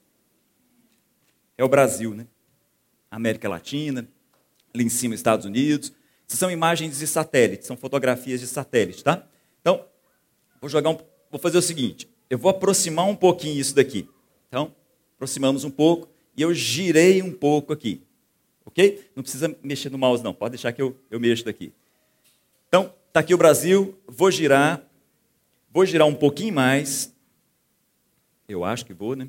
é 1.56 1.64
o 1.64 1.68
Brasil, 1.68 2.14
né? 2.14 2.26
América 3.10 3.48
Latina, 3.48 4.06
ali 4.74 4.84
em 4.84 4.88
cima 4.88 5.14
Estados 5.14 5.46
Unidos. 5.46 5.92
Essas 6.26 6.38
são 6.38 6.50
imagens 6.50 6.98
de 6.98 7.06
satélite, 7.06 7.66
são 7.66 7.76
fotografias 7.76 8.40
de 8.40 8.46
satélite, 8.46 9.02
tá? 9.02 9.26
Então, 9.60 9.84
vou 10.60 10.68
jogar 10.68 10.90
um, 10.90 10.98
vou 11.30 11.40
fazer 11.40 11.58
o 11.58 11.62
seguinte, 11.62 12.08
eu 12.28 12.38
vou 12.38 12.50
aproximar 12.50 13.06
um 13.06 13.16
pouquinho 13.16 13.58
isso 13.58 13.74
daqui. 13.74 14.08
Então, 14.48 14.74
aproximamos 15.16 15.64
um 15.64 15.70
pouco 15.70 16.08
e 16.36 16.42
eu 16.42 16.52
girei 16.52 17.22
um 17.22 17.32
pouco 17.32 17.72
aqui. 17.72 18.02
OK? 18.64 19.10
Não 19.16 19.22
precisa 19.22 19.56
mexer 19.62 19.90
no 19.90 19.96
mouse 19.96 20.22
não, 20.22 20.34
pode 20.34 20.52
deixar 20.52 20.72
que 20.72 20.82
eu, 20.82 20.94
eu 21.10 21.18
mexo 21.18 21.44
daqui. 21.44 21.72
Então, 22.68 22.92
tá 23.12 23.20
aqui 23.20 23.32
o 23.32 23.38
Brasil, 23.38 23.98
vou 24.06 24.30
girar, 24.30 24.82
vou 25.72 25.86
girar 25.86 26.06
um 26.06 26.14
pouquinho 26.14 26.52
mais. 26.54 27.14
Eu 28.46 28.64
acho 28.64 28.84
que 28.84 28.92
vou, 28.92 29.16
né? 29.16 29.28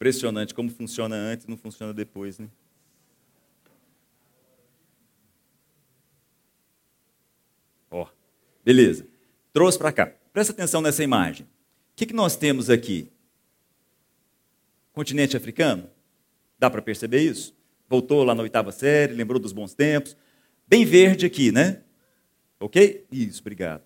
Impressionante 0.00 0.54
como 0.54 0.70
funciona 0.70 1.14
antes, 1.14 1.46
não 1.46 1.58
funciona 1.58 1.92
depois, 1.92 2.38
né? 2.38 2.48
Ó, 7.90 8.06
beleza. 8.64 9.06
Trouxe 9.52 9.76
para 9.78 9.92
cá. 9.92 10.06
Presta 10.32 10.54
atenção 10.54 10.80
nessa 10.80 11.04
imagem. 11.04 11.44
O 11.44 11.96
que, 11.96 12.06
que 12.06 12.14
nós 12.14 12.34
temos 12.34 12.70
aqui? 12.70 13.12
Continente 14.94 15.36
africano? 15.36 15.86
Dá 16.58 16.70
para 16.70 16.80
perceber 16.80 17.20
isso? 17.20 17.54
Voltou 17.86 18.24
lá 18.24 18.34
na 18.34 18.42
oitava 18.42 18.72
série, 18.72 19.12
lembrou 19.12 19.38
dos 19.38 19.52
bons 19.52 19.74
tempos. 19.74 20.16
Bem 20.66 20.86
verde 20.86 21.26
aqui, 21.26 21.52
né? 21.52 21.82
Ok? 22.58 23.06
Isso, 23.12 23.42
obrigado. 23.42 23.82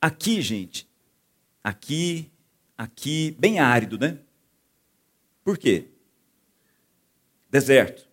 Aqui, 0.00 0.40
gente, 0.40 0.88
aqui, 1.60 2.30
aqui, 2.78 3.34
bem 3.36 3.58
árido, 3.58 3.98
né? 3.98 4.20
Por 5.44 5.58
quê? 5.58 5.88
Deserto. 7.50 8.08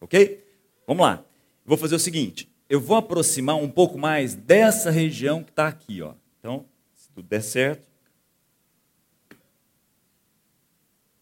Ok? 0.00 0.44
Vamos 0.86 1.06
lá. 1.06 1.24
Vou 1.64 1.78
fazer 1.78 1.94
o 1.94 2.00
seguinte: 2.00 2.50
eu 2.68 2.80
vou 2.80 2.96
aproximar 2.96 3.56
um 3.56 3.70
pouco 3.70 3.96
mais 3.96 4.34
dessa 4.34 4.90
região 4.90 5.44
que 5.44 5.50
está 5.50 5.68
aqui. 5.68 6.02
Ó. 6.02 6.14
Então, 6.38 6.66
se 6.92 7.08
tudo 7.10 7.28
der 7.28 7.42
certo. 7.42 7.88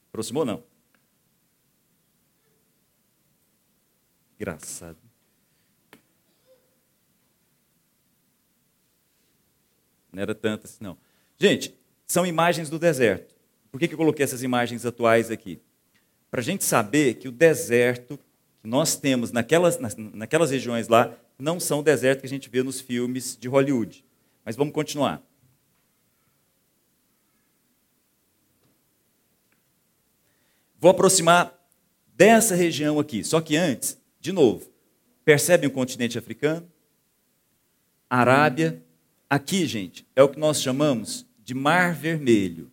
Aproximou 0.09 0.47
não? 0.47 0.64
Engraçado. 4.37 4.97
Não 10.11 10.23
era 10.23 10.35
tanto 10.35 10.64
assim, 10.64 10.83
não. 10.83 10.97
Gente, 11.38 11.78
são 12.07 12.25
imagens 12.25 12.71
do 12.71 12.78
deserto. 12.78 13.36
Por 13.76 13.80
que, 13.80 13.88
que 13.88 13.92
eu 13.92 13.99
coloquei 13.99 14.25
essas 14.25 14.42
imagens 14.42 14.87
atuais 14.87 15.30
aqui? 15.30 15.61
Para 16.30 16.40
a 16.40 16.42
gente 16.42 16.64
saber 16.64 17.16
que 17.16 17.28
o 17.28 17.30
deserto 17.30 18.18
que 18.62 18.66
nós 18.66 18.97
temos 18.97 19.33
naquelas, 19.33 19.78
naquelas 19.99 20.50
regiões 20.50 20.88
lá 20.88 21.14
não 21.38 21.61
são 21.61 21.80
o 21.80 21.83
deserto 21.83 22.21
que 22.21 22.26
a 22.26 22.28
gente 22.30 22.49
vê 22.49 22.62
nos 22.62 22.80
filmes 22.80 23.37
de 23.37 23.49
Hollywood. 23.49 24.02
Mas 24.42 24.56
vamos 24.56 24.73
continuar. 24.73 25.23
Vou 30.80 30.90
aproximar 30.90 31.52
dessa 32.14 32.54
região 32.54 32.99
aqui. 32.99 33.23
Só 33.23 33.42
que 33.42 33.59
antes, 33.59 34.00
de 34.18 34.33
novo, 34.33 34.71
percebem 35.23 35.68
o 35.68 35.73
continente 35.73 36.16
africano? 36.16 36.66
Arábia. 38.09 38.83
Aqui, 39.28 39.66
gente, 39.66 40.06
é 40.16 40.23
o 40.23 40.30
que 40.30 40.38
nós 40.38 40.62
chamamos 40.62 41.26
de 41.45 41.52
Mar 41.52 41.95
Vermelho. 41.95 42.71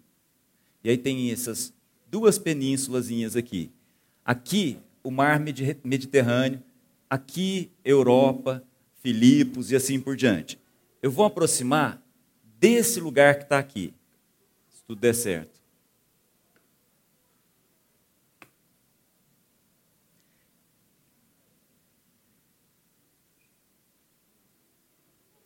E 0.83 0.89
aí 0.89 0.97
tem 0.97 1.31
essas 1.31 1.73
duas 2.07 2.37
penínsulas 2.37 3.09
aqui. 3.35 3.71
Aqui, 4.25 4.79
o 5.01 5.09
mar 5.09 5.39
Mediterrâneo, 5.39 6.61
aqui, 7.09 7.71
Europa, 7.83 8.63
Filipos 9.01 9.71
e 9.71 9.75
assim 9.75 9.99
por 9.99 10.15
diante. 10.15 10.59
Eu 11.01 11.11
vou 11.11 11.25
aproximar 11.25 12.01
desse 12.59 12.99
lugar 12.99 13.35
que 13.35 13.43
está 13.43 13.59
aqui, 13.59 13.93
se 14.69 14.83
tudo 14.83 14.99
der 14.99 15.13
certo. 15.13 15.61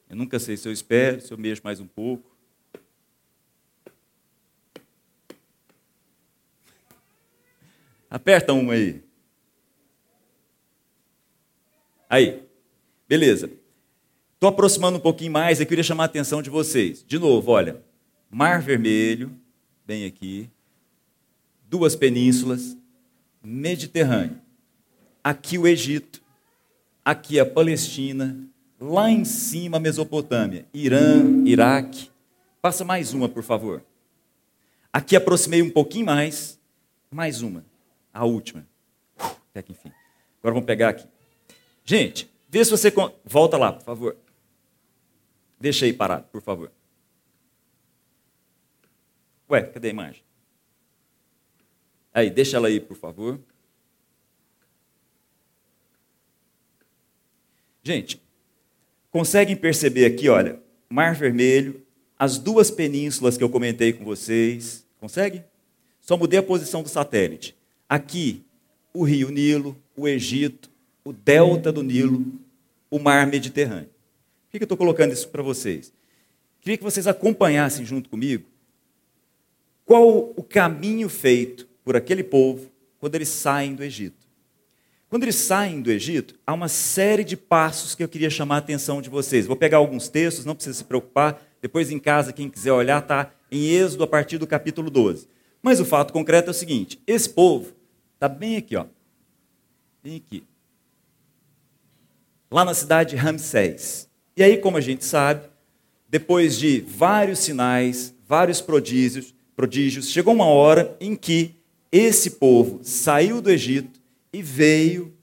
Eu 0.10 0.16
nunca 0.16 0.40
sei 0.40 0.56
se 0.56 0.68
eu 0.68 0.72
espero, 0.72 1.20
se 1.20 1.34
eu 1.34 1.38
mexo 1.38 1.62
mais 1.64 1.80
um 1.80 1.88
pouco. 1.88 2.37
Aperta 8.10 8.54
uma 8.54 8.74
aí. 8.74 9.04
Aí. 12.10 12.44
Beleza. 13.08 13.50
Estou 14.34 14.50
aproximando 14.50 14.98
um 14.98 15.02
pouquinho 15.02 15.32
mais, 15.32 15.60
eu 15.60 15.66
queria 15.66 15.84
chamar 15.84 16.04
a 16.04 16.06
atenção 16.06 16.42
de 16.42 16.50
vocês. 16.50 17.04
De 17.06 17.18
novo, 17.18 17.52
olha. 17.52 17.84
Mar 18.30 18.62
Vermelho, 18.62 19.32
bem 19.86 20.06
aqui. 20.06 20.50
Duas 21.68 21.96
penínsulas. 21.96 22.78
Mediterrâneo. 23.44 24.40
Aqui 25.24 25.58
o 25.58 25.68
Egito. 25.68 26.22
Aqui 27.04 27.40
a 27.40 27.46
Palestina. 27.46 28.38
Lá 28.80 29.10
em 29.10 29.26
cima 29.26 29.78
a 29.78 29.80
Mesopotâmia. 29.80 30.66
Irã, 30.74 31.44
Iraque. 31.46 32.10
Passa 32.62 32.86
mais 32.86 33.14
uma, 33.14 33.28
por 33.28 33.44
favor. 33.44 33.84
Aqui 34.94 35.16
aproximei 35.16 35.62
um 35.62 35.70
pouquinho 35.70 36.06
mais. 36.06 36.60
Mais 37.10 37.42
uma 37.42 37.66
a 38.18 38.26
última. 38.26 38.68
Até 39.18 39.62
que 39.62 39.72
enfim. 39.72 39.92
Agora 40.40 40.54
vamos 40.54 40.66
pegar 40.66 40.90
aqui. 40.90 41.08
Gente, 41.84 42.30
vê 42.50 42.64
se 42.66 42.72
você. 42.72 42.92
Volta 43.24 43.58
lá, 43.58 43.72
por 43.74 43.84
favor. 43.84 44.18
Deixa 45.60 45.86
aí 45.86 45.94
parado, 45.94 46.28
por 46.32 46.42
favor. 46.42 46.72
Ué, 49.50 49.62
cadê 49.64 49.88
a 49.88 49.92
imagem? 49.92 50.24
Aí, 52.14 52.30
deixa 52.30 52.58
ela 52.58 52.68
aí, 52.68 52.80
por 52.80 52.98
favor. 52.98 53.40
Gente, 57.84 58.22
conseguem 59.10 59.56
perceber 59.56 60.06
aqui, 60.06 60.28
olha, 60.28 60.62
Mar 60.90 61.16
Vermelho, 61.16 61.86
as 62.20 62.38
duas 62.38 62.70
penínsulas 62.70 63.38
que 63.38 63.44
eu 63.44 63.50
comentei 63.50 63.94
com 63.94 64.04
vocês. 64.04 64.86
Consegue? 65.00 65.44
Só 66.02 66.18
mudei 66.18 66.40
a 66.40 66.44
posição 66.44 66.84
do 66.84 66.90
satélite. 66.90 67.57
Aqui, 67.90 68.44
o 68.94 69.04
rio 69.04 69.30
Nilo, 69.30 69.78
o 69.96 70.08
Egito, 70.08 70.70
o 71.04 71.14
delta 71.14 71.72
do 71.72 71.84
Nilo, 71.84 72.26
o 72.90 73.00
mar 73.00 73.26
Mediterrâneo. 73.28 73.90
Por 74.46 74.52
que 74.52 74.58
eu 74.58 74.66
estou 74.66 74.78
colocando 74.78 75.14
isso 75.14 75.30
para 75.30 75.44
vocês? 75.44 75.94
Queria 76.60 76.78
que 76.78 76.84
vocês 76.84 77.08
acompanhassem 77.08 77.86
junto 77.86 78.10
comigo 78.10 78.46
qual 79.86 80.34
o 80.36 80.44
caminho 80.44 81.08
feito 81.08 81.66
por 81.84 81.96
aquele 81.96 82.24
povo 82.24 82.70
quando 83.00 83.16
eles 83.16 83.30
saem 83.30 83.74
do 83.74 83.84
Egito. 83.84 84.28
Quando 85.10 85.24
eles 85.24 85.36
saem 85.36 85.82
do 85.82 85.90
Egito, 85.90 86.36
há 86.46 86.54
uma 86.54 86.68
série 86.68 87.24
de 87.24 87.38
passos 87.38 87.96
que 87.96 88.04
eu 88.04 88.10
queria 88.10 88.30
chamar 88.30 88.56
a 88.56 88.58
atenção 88.58 89.02
de 89.02 89.10
vocês. 89.10 89.46
Vou 89.46 89.56
pegar 89.56 89.78
alguns 89.78 90.10
textos, 90.10 90.44
não 90.44 90.56
precisa 90.56 90.80
se 90.80 90.84
preocupar. 90.84 91.42
Depois 91.62 91.90
em 91.90 92.00
casa, 92.00 92.34
quem 92.34 92.50
quiser 92.50 92.74
olhar, 92.74 93.02
está 93.02 93.32
em 93.50 93.70
Êxodo 93.70 94.04
a 94.04 94.08
partir 94.08 94.38
do 94.38 94.46
capítulo 94.46 94.90
12. 94.90 95.30
Mas 95.62 95.80
o 95.80 95.86
fato 95.86 96.12
concreto 96.12 96.50
é 96.50 96.52
o 96.52 96.54
seguinte: 96.54 97.00
esse 97.08 97.30
povo 97.30 97.74
Está 98.18 98.28
bem 98.28 98.58
aqui, 98.58 98.76
ó. 98.76 98.88
Bem 100.04 100.16
aqui. 100.16 100.44
Lá 102.50 102.66
na 102.66 102.74
cidade 102.74 103.12
de 103.12 103.16
Ramsés. 103.16 104.10
E 104.36 104.42
aí, 104.42 104.58
como 104.58 104.76
a 104.76 104.82
gente 104.82 105.06
sabe, 105.06 105.48
depois 106.10 106.58
de 106.58 106.82
vários 106.82 107.38
sinais, 107.38 108.16
vários 108.28 108.60
prodígios, 108.60 109.36
prodígios, 109.56 110.10
chegou 110.10 110.34
uma 110.34 110.48
hora 110.48 110.98
em 111.00 111.16
que 111.16 111.62
esse 111.92 112.32
povo 112.32 112.80
saiu 112.82 113.40
do 113.40 113.52
Egito 113.52 114.02
e 114.34 114.42
veio 114.42 115.16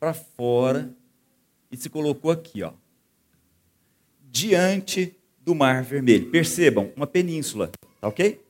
para 0.00 0.14
fora 0.14 0.90
e 1.70 1.76
se 1.76 1.90
colocou 1.90 2.30
aqui, 2.30 2.62
ó, 2.62 2.72
diante 4.22 5.14
do 5.38 5.54
Mar 5.54 5.82
Vermelho. 5.82 6.30
Percebam, 6.30 6.90
uma 6.96 7.06
península, 7.06 7.70
tá 8.00 8.08
ok? 8.08 8.40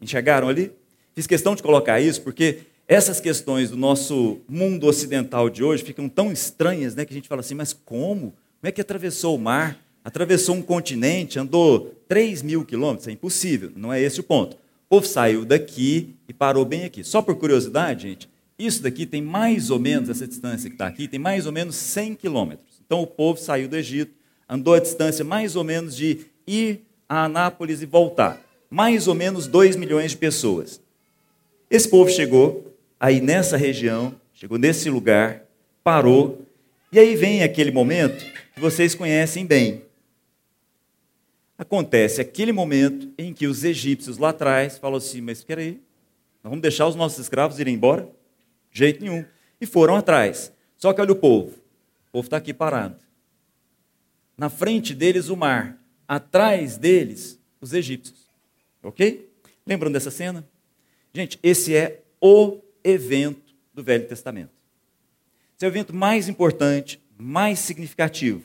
Enxergaram 0.00 0.48
ali? 0.48 0.70
Fiz 1.16 1.26
questão 1.26 1.56
de 1.56 1.64
colocar 1.64 2.00
isso 2.00 2.22
porque 2.22 2.60
essas 2.86 3.20
questões 3.20 3.70
do 3.70 3.76
nosso 3.76 4.40
mundo 4.48 4.86
ocidental 4.86 5.48
de 5.48 5.64
hoje 5.64 5.82
ficam 5.82 6.08
tão 6.08 6.30
estranhas, 6.30 6.94
né, 6.94 7.04
que 7.04 7.12
a 7.12 7.16
gente 7.16 7.28
fala 7.28 7.40
assim, 7.40 7.54
mas 7.54 7.72
como? 7.72 8.34
Como 8.60 8.68
é 8.68 8.72
que 8.72 8.80
atravessou 8.80 9.36
o 9.36 9.38
mar? 9.38 9.78
Atravessou 10.04 10.54
um 10.54 10.62
continente, 10.62 11.38
andou 11.38 11.94
3 12.06 12.42
mil 12.42 12.64
quilômetros? 12.64 13.08
É 13.08 13.10
impossível, 13.10 13.72
não 13.74 13.90
é 13.90 14.00
esse 14.02 14.20
o 14.20 14.22
ponto. 14.22 14.54
O 14.54 14.96
povo 14.96 15.06
saiu 15.06 15.46
daqui 15.46 16.14
e 16.28 16.32
parou 16.34 16.64
bem 16.64 16.84
aqui. 16.84 17.02
Só 17.02 17.22
por 17.22 17.36
curiosidade, 17.36 18.02
gente, 18.02 18.28
isso 18.58 18.82
daqui 18.82 19.06
tem 19.06 19.22
mais 19.22 19.70
ou 19.70 19.78
menos, 19.78 20.10
essa 20.10 20.26
distância 20.26 20.68
que 20.68 20.74
está 20.74 20.86
aqui, 20.86 21.08
tem 21.08 21.18
mais 21.18 21.46
ou 21.46 21.52
menos 21.52 21.74
100 21.76 22.16
quilômetros. 22.16 22.82
Então 22.84 23.00
o 23.00 23.06
povo 23.06 23.40
saiu 23.40 23.66
do 23.66 23.76
Egito, 23.76 24.12
andou 24.46 24.74
a 24.74 24.80
distância 24.80 25.24
mais 25.24 25.56
ou 25.56 25.64
menos 25.64 25.96
de 25.96 26.26
ir 26.46 26.82
a 27.08 27.24
Anápolis 27.24 27.80
e 27.80 27.86
voltar. 27.86 28.40
Mais 28.68 29.08
ou 29.08 29.14
menos 29.14 29.46
2 29.46 29.74
milhões 29.76 30.10
de 30.10 30.18
pessoas. 30.18 30.80
Esse 31.70 31.88
povo 31.88 32.10
chegou, 32.10 32.73
aí 33.04 33.20
nessa 33.20 33.58
região, 33.58 34.18
chegou 34.32 34.56
nesse 34.56 34.88
lugar, 34.88 35.44
parou, 35.82 36.46
e 36.90 36.98
aí 36.98 37.14
vem 37.14 37.42
aquele 37.42 37.70
momento 37.70 38.24
que 38.54 38.58
vocês 38.58 38.94
conhecem 38.94 39.44
bem. 39.44 39.84
Acontece 41.58 42.22
aquele 42.22 42.50
momento 42.50 43.12
em 43.18 43.34
que 43.34 43.46
os 43.46 43.62
egípcios 43.62 44.16
lá 44.16 44.30
atrás 44.30 44.78
falam 44.78 44.96
assim: 44.96 45.20
Mas 45.20 45.38
espera 45.38 45.60
aí, 45.60 45.78
vamos 46.42 46.62
deixar 46.62 46.88
os 46.88 46.96
nossos 46.96 47.18
escravos 47.18 47.60
irem 47.60 47.74
embora? 47.74 48.08
De 48.72 48.78
jeito 48.78 49.04
nenhum. 49.04 49.22
E 49.60 49.66
foram 49.66 49.96
atrás. 49.96 50.50
Só 50.74 50.94
que 50.94 51.00
olha 51.00 51.12
o 51.12 51.16
povo. 51.16 51.58
O 52.08 52.12
povo 52.12 52.26
está 52.26 52.38
aqui 52.38 52.54
parado. 52.54 52.96
Na 54.34 54.48
frente 54.48 54.94
deles 54.94 55.28
o 55.28 55.36
mar. 55.36 55.78
Atrás 56.08 56.78
deles 56.78 57.38
os 57.60 57.74
egípcios. 57.74 58.30
Ok? 58.82 59.30
Lembram 59.66 59.92
dessa 59.92 60.10
cena? 60.10 60.48
Gente, 61.12 61.38
esse 61.42 61.76
é 61.76 62.02
o 62.18 62.63
evento 62.84 63.54
do 63.72 63.82
Velho 63.82 64.06
Testamento. 64.06 64.52
Esse 65.56 65.64
é 65.64 65.68
o 65.68 65.70
evento 65.70 65.94
mais 65.94 66.28
importante, 66.28 67.02
mais 67.16 67.58
significativo. 67.58 68.44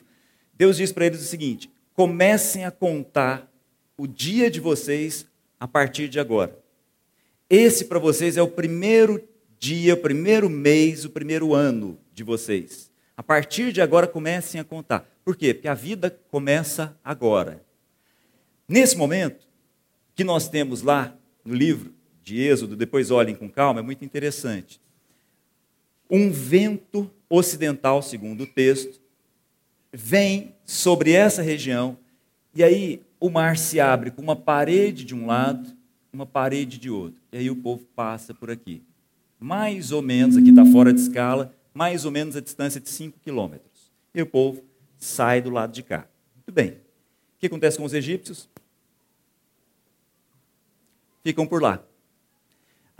Deus 0.54 0.76
diz 0.76 0.90
para 0.90 1.06
eles 1.06 1.20
o 1.20 1.26
seguinte: 1.26 1.70
comecem 1.92 2.64
a 2.64 2.70
contar 2.70 3.52
o 3.96 4.06
dia 4.06 4.50
de 4.50 4.58
vocês 4.58 5.26
a 5.58 5.68
partir 5.68 6.08
de 6.08 6.18
agora. 6.18 6.58
Esse 7.48 7.84
para 7.84 7.98
vocês 7.98 8.36
é 8.36 8.42
o 8.42 8.48
primeiro 8.48 9.22
dia, 9.58 9.94
o 9.94 9.98
primeiro 9.98 10.48
mês, 10.48 11.04
o 11.04 11.10
primeiro 11.10 11.54
ano 11.54 11.98
de 12.12 12.24
vocês. 12.24 12.90
A 13.16 13.22
partir 13.22 13.72
de 13.72 13.82
agora 13.82 14.06
comecem 14.06 14.60
a 14.60 14.64
contar. 14.64 15.06
Por 15.22 15.36
quê? 15.36 15.52
Porque 15.52 15.68
a 15.68 15.74
vida 15.74 16.10
começa 16.30 16.98
agora. 17.04 17.62
Nesse 18.66 18.96
momento 18.96 19.46
que 20.14 20.24
nós 20.24 20.48
temos 20.48 20.80
lá 20.80 21.14
no 21.44 21.54
livro 21.54 21.92
de 22.30 22.40
Êxodo, 22.40 22.76
depois 22.76 23.10
olhem 23.10 23.34
com 23.34 23.48
calma, 23.48 23.80
é 23.80 23.82
muito 23.82 24.04
interessante. 24.04 24.80
Um 26.08 26.30
vento 26.30 27.10
ocidental, 27.28 28.02
segundo 28.02 28.44
o 28.44 28.46
texto, 28.46 29.00
vem 29.92 30.54
sobre 30.64 31.12
essa 31.12 31.42
região 31.42 31.98
e 32.54 32.62
aí 32.62 33.02
o 33.18 33.28
mar 33.28 33.56
se 33.56 33.80
abre 33.80 34.12
com 34.12 34.22
uma 34.22 34.36
parede 34.36 35.04
de 35.04 35.14
um 35.14 35.26
lado, 35.26 35.76
uma 36.12 36.24
parede 36.24 36.78
de 36.78 36.88
outro. 36.88 37.20
E 37.32 37.38
aí 37.38 37.50
o 37.50 37.56
povo 37.56 37.84
passa 37.96 38.32
por 38.32 38.48
aqui. 38.48 38.82
Mais 39.38 39.90
ou 39.90 40.00
menos, 40.00 40.36
aqui 40.36 40.50
está 40.50 40.64
fora 40.64 40.92
de 40.92 41.00
escala, 41.00 41.52
mais 41.74 42.04
ou 42.04 42.12
menos 42.12 42.36
a 42.36 42.40
distância 42.40 42.80
de 42.80 42.88
5 42.88 43.18
quilômetros. 43.20 43.90
E 44.14 44.22
o 44.22 44.26
povo 44.26 44.62
sai 44.98 45.40
do 45.40 45.50
lado 45.50 45.72
de 45.72 45.82
cá. 45.82 46.06
Muito 46.36 46.52
bem. 46.52 46.70
O 46.70 47.40
que 47.40 47.46
acontece 47.46 47.76
com 47.76 47.84
os 47.84 47.94
egípcios? 47.94 48.48
Ficam 51.24 51.46
por 51.46 51.60
lá. 51.60 51.82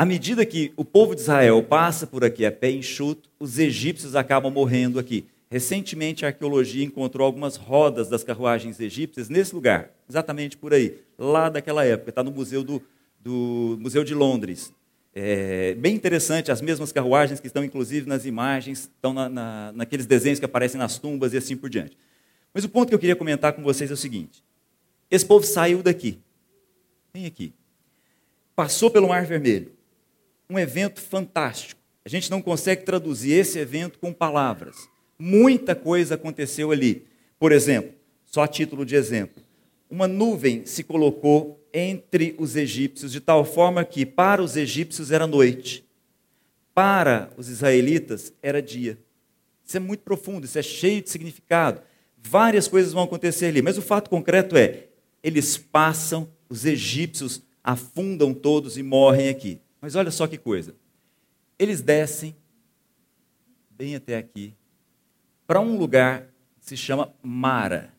À 0.01 0.07
medida 0.07 0.47
que 0.47 0.73
o 0.79 0.83
povo 0.83 1.15
de 1.15 1.21
Israel 1.21 1.63
passa 1.63 2.07
por 2.07 2.25
aqui 2.25 2.47
a 2.47 2.51
pé 2.51 2.71
enxuto, 2.71 3.29
os 3.39 3.59
egípcios 3.59 4.17
acabam 4.17 4.51
morrendo 4.51 4.99
aqui. 4.99 5.27
Recentemente, 5.51 6.25
a 6.25 6.29
arqueologia 6.29 6.83
encontrou 6.83 7.27
algumas 7.27 7.57
rodas 7.57 8.09
das 8.09 8.25
carruagens 8.25 8.81
egípcias 8.81 9.29
nesse 9.29 9.55
lugar, 9.55 9.91
exatamente 10.09 10.57
por 10.57 10.73
aí, 10.73 10.97
lá 11.19 11.51
daquela 11.51 11.85
época. 11.85 12.09
Está 12.09 12.25
no 12.25 12.31
Museu, 12.31 12.65
do, 12.65 12.83
do 13.21 13.77
Museu 13.79 14.03
de 14.03 14.15
Londres. 14.15 14.73
É 15.15 15.75
bem 15.75 15.97
interessante, 15.97 16.51
as 16.51 16.63
mesmas 16.63 16.93
carruagens 16.93 17.39
que 17.39 17.49
estão 17.49 17.63
inclusive 17.63 18.09
nas 18.09 18.25
imagens, 18.25 18.91
estão 18.97 19.13
na, 19.13 19.29
na, 19.29 19.73
naqueles 19.73 20.07
desenhos 20.07 20.39
que 20.39 20.47
aparecem 20.47 20.79
nas 20.79 20.99
tumbas 20.99 21.35
e 21.35 21.37
assim 21.37 21.59
por 21.59 21.69
diante. 21.69 21.95
Mas 22.55 22.65
o 22.65 22.71
ponto 22.71 22.89
que 22.89 22.95
eu 22.95 22.99
queria 22.99 23.17
comentar 23.17 23.53
com 23.53 23.63
vocês 23.63 23.91
é 23.91 23.93
o 23.93 23.99
seguinte: 23.99 24.43
esse 25.11 25.27
povo 25.27 25.45
saiu 25.45 25.83
daqui, 25.83 26.19
vem 27.13 27.27
aqui, 27.27 27.53
passou 28.57 28.91
pelo 28.91 29.07
Mar 29.07 29.27
Vermelho, 29.27 29.79
um 30.51 30.59
evento 30.59 31.01
fantástico. 31.01 31.81
A 32.05 32.09
gente 32.09 32.31
não 32.31 32.43
consegue 32.43 32.85
traduzir 32.85 33.33
esse 33.33 33.59
evento 33.59 33.99
com 33.99 34.13
palavras. 34.13 34.77
Muita 35.19 35.75
coisa 35.75 36.17
aconteceu 36.17 36.73
ali. 36.73 37.07
Por 37.39 37.53
exemplo, 37.53 37.93
só 38.27 38.43
a 38.43 38.49
título 38.49 38.85
de 38.85 38.97
exemplo, 38.97 39.43
uma 39.89 40.09
nuvem 40.09 40.67
se 40.67 40.83
colocou 40.83 41.65
entre 41.73 42.35
os 42.39 42.57
egípcios 42.57 43.13
de 43.13 43.21
tal 43.21 43.45
forma 43.45 43.85
que 43.85 44.05
para 44.05 44.43
os 44.43 44.57
egípcios 44.57 45.13
era 45.13 45.27
noite, 45.27 45.85
para 46.75 47.31
os 47.37 47.49
israelitas 47.49 48.33
era 48.43 48.61
dia. 48.61 48.99
Isso 49.65 49.77
é 49.77 49.81
muito 49.81 50.01
profundo, 50.01 50.45
isso 50.45 50.59
é 50.59 50.63
cheio 50.63 51.01
de 51.01 51.11
significado. 51.11 51.81
Várias 52.19 52.67
coisas 52.67 52.93
vão 52.93 53.05
acontecer 53.05 53.47
ali, 53.47 53.63
mas 53.63 53.79
o 53.79 53.83
fato 53.83 54.11
concreto 54.11 54.57
é: 54.57 54.89
eles 55.23 55.57
passam, 55.57 56.29
os 56.49 56.65
egípcios 56.65 57.43
afundam 57.63 58.35
todos 58.35 58.77
e 58.77 58.83
morrem 58.83 59.29
aqui. 59.29 59.61
Mas 59.81 59.95
olha 59.95 60.11
só 60.11 60.27
que 60.27 60.37
coisa. 60.37 60.75
Eles 61.59 61.81
descem 61.81 62.37
bem 63.71 63.97
até 63.97 64.19
aqui, 64.19 64.55
para 65.47 65.61
um 65.61 65.79
lugar 65.79 66.27
que 66.59 66.67
se 66.67 66.77
chama 66.77 67.15
Mara. 67.23 67.95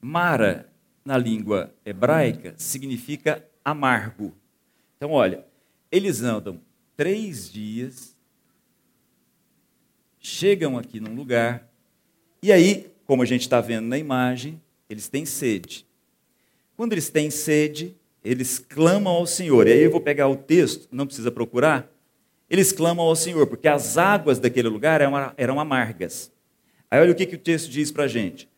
Mara, 0.00 0.72
na 1.04 1.18
língua 1.18 1.74
hebraica, 1.84 2.54
significa 2.56 3.44
amargo. 3.64 4.36
Então, 4.96 5.10
olha, 5.10 5.44
eles 5.90 6.22
andam 6.22 6.60
três 6.96 7.50
dias, 7.50 8.16
chegam 10.20 10.78
aqui 10.78 11.00
num 11.00 11.14
lugar, 11.14 11.68
e 12.40 12.52
aí, 12.52 12.88
como 13.04 13.22
a 13.22 13.26
gente 13.26 13.42
está 13.42 13.60
vendo 13.60 13.86
na 13.88 13.98
imagem, 13.98 14.62
eles 14.88 15.08
têm 15.08 15.26
sede. 15.26 15.84
Quando 16.76 16.92
eles 16.92 17.10
têm 17.10 17.30
sede, 17.30 17.96
eles 18.26 18.58
clamam 18.58 19.12
ao 19.12 19.26
Senhor. 19.26 19.68
E 19.68 19.72
aí 19.72 19.82
eu 19.82 19.90
vou 19.90 20.00
pegar 20.00 20.28
o 20.28 20.36
texto, 20.36 20.88
não 20.90 21.06
precisa 21.06 21.30
procurar, 21.30 21.88
eles 22.50 22.72
clamam 22.72 23.06
ao 23.06 23.14
Senhor, 23.14 23.46
porque 23.46 23.68
as 23.68 23.96
águas 23.96 24.38
daquele 24.38 24.68
lugar 24.68 25.00
eram, 25.00 25.32
eram 25.36 25.60
amargas. 25.60 26.32
Aí 26.90 27.00
olha 27.00 27.12
o 27.12 27.14
que, 27.14 27.26
que 27.26 27.36
o 27.36 27.38
texto 27.38 27.70
diz 27.70 27.90
para 27.90 28.04
a 28.04 28.08
gente. 28.08 28.48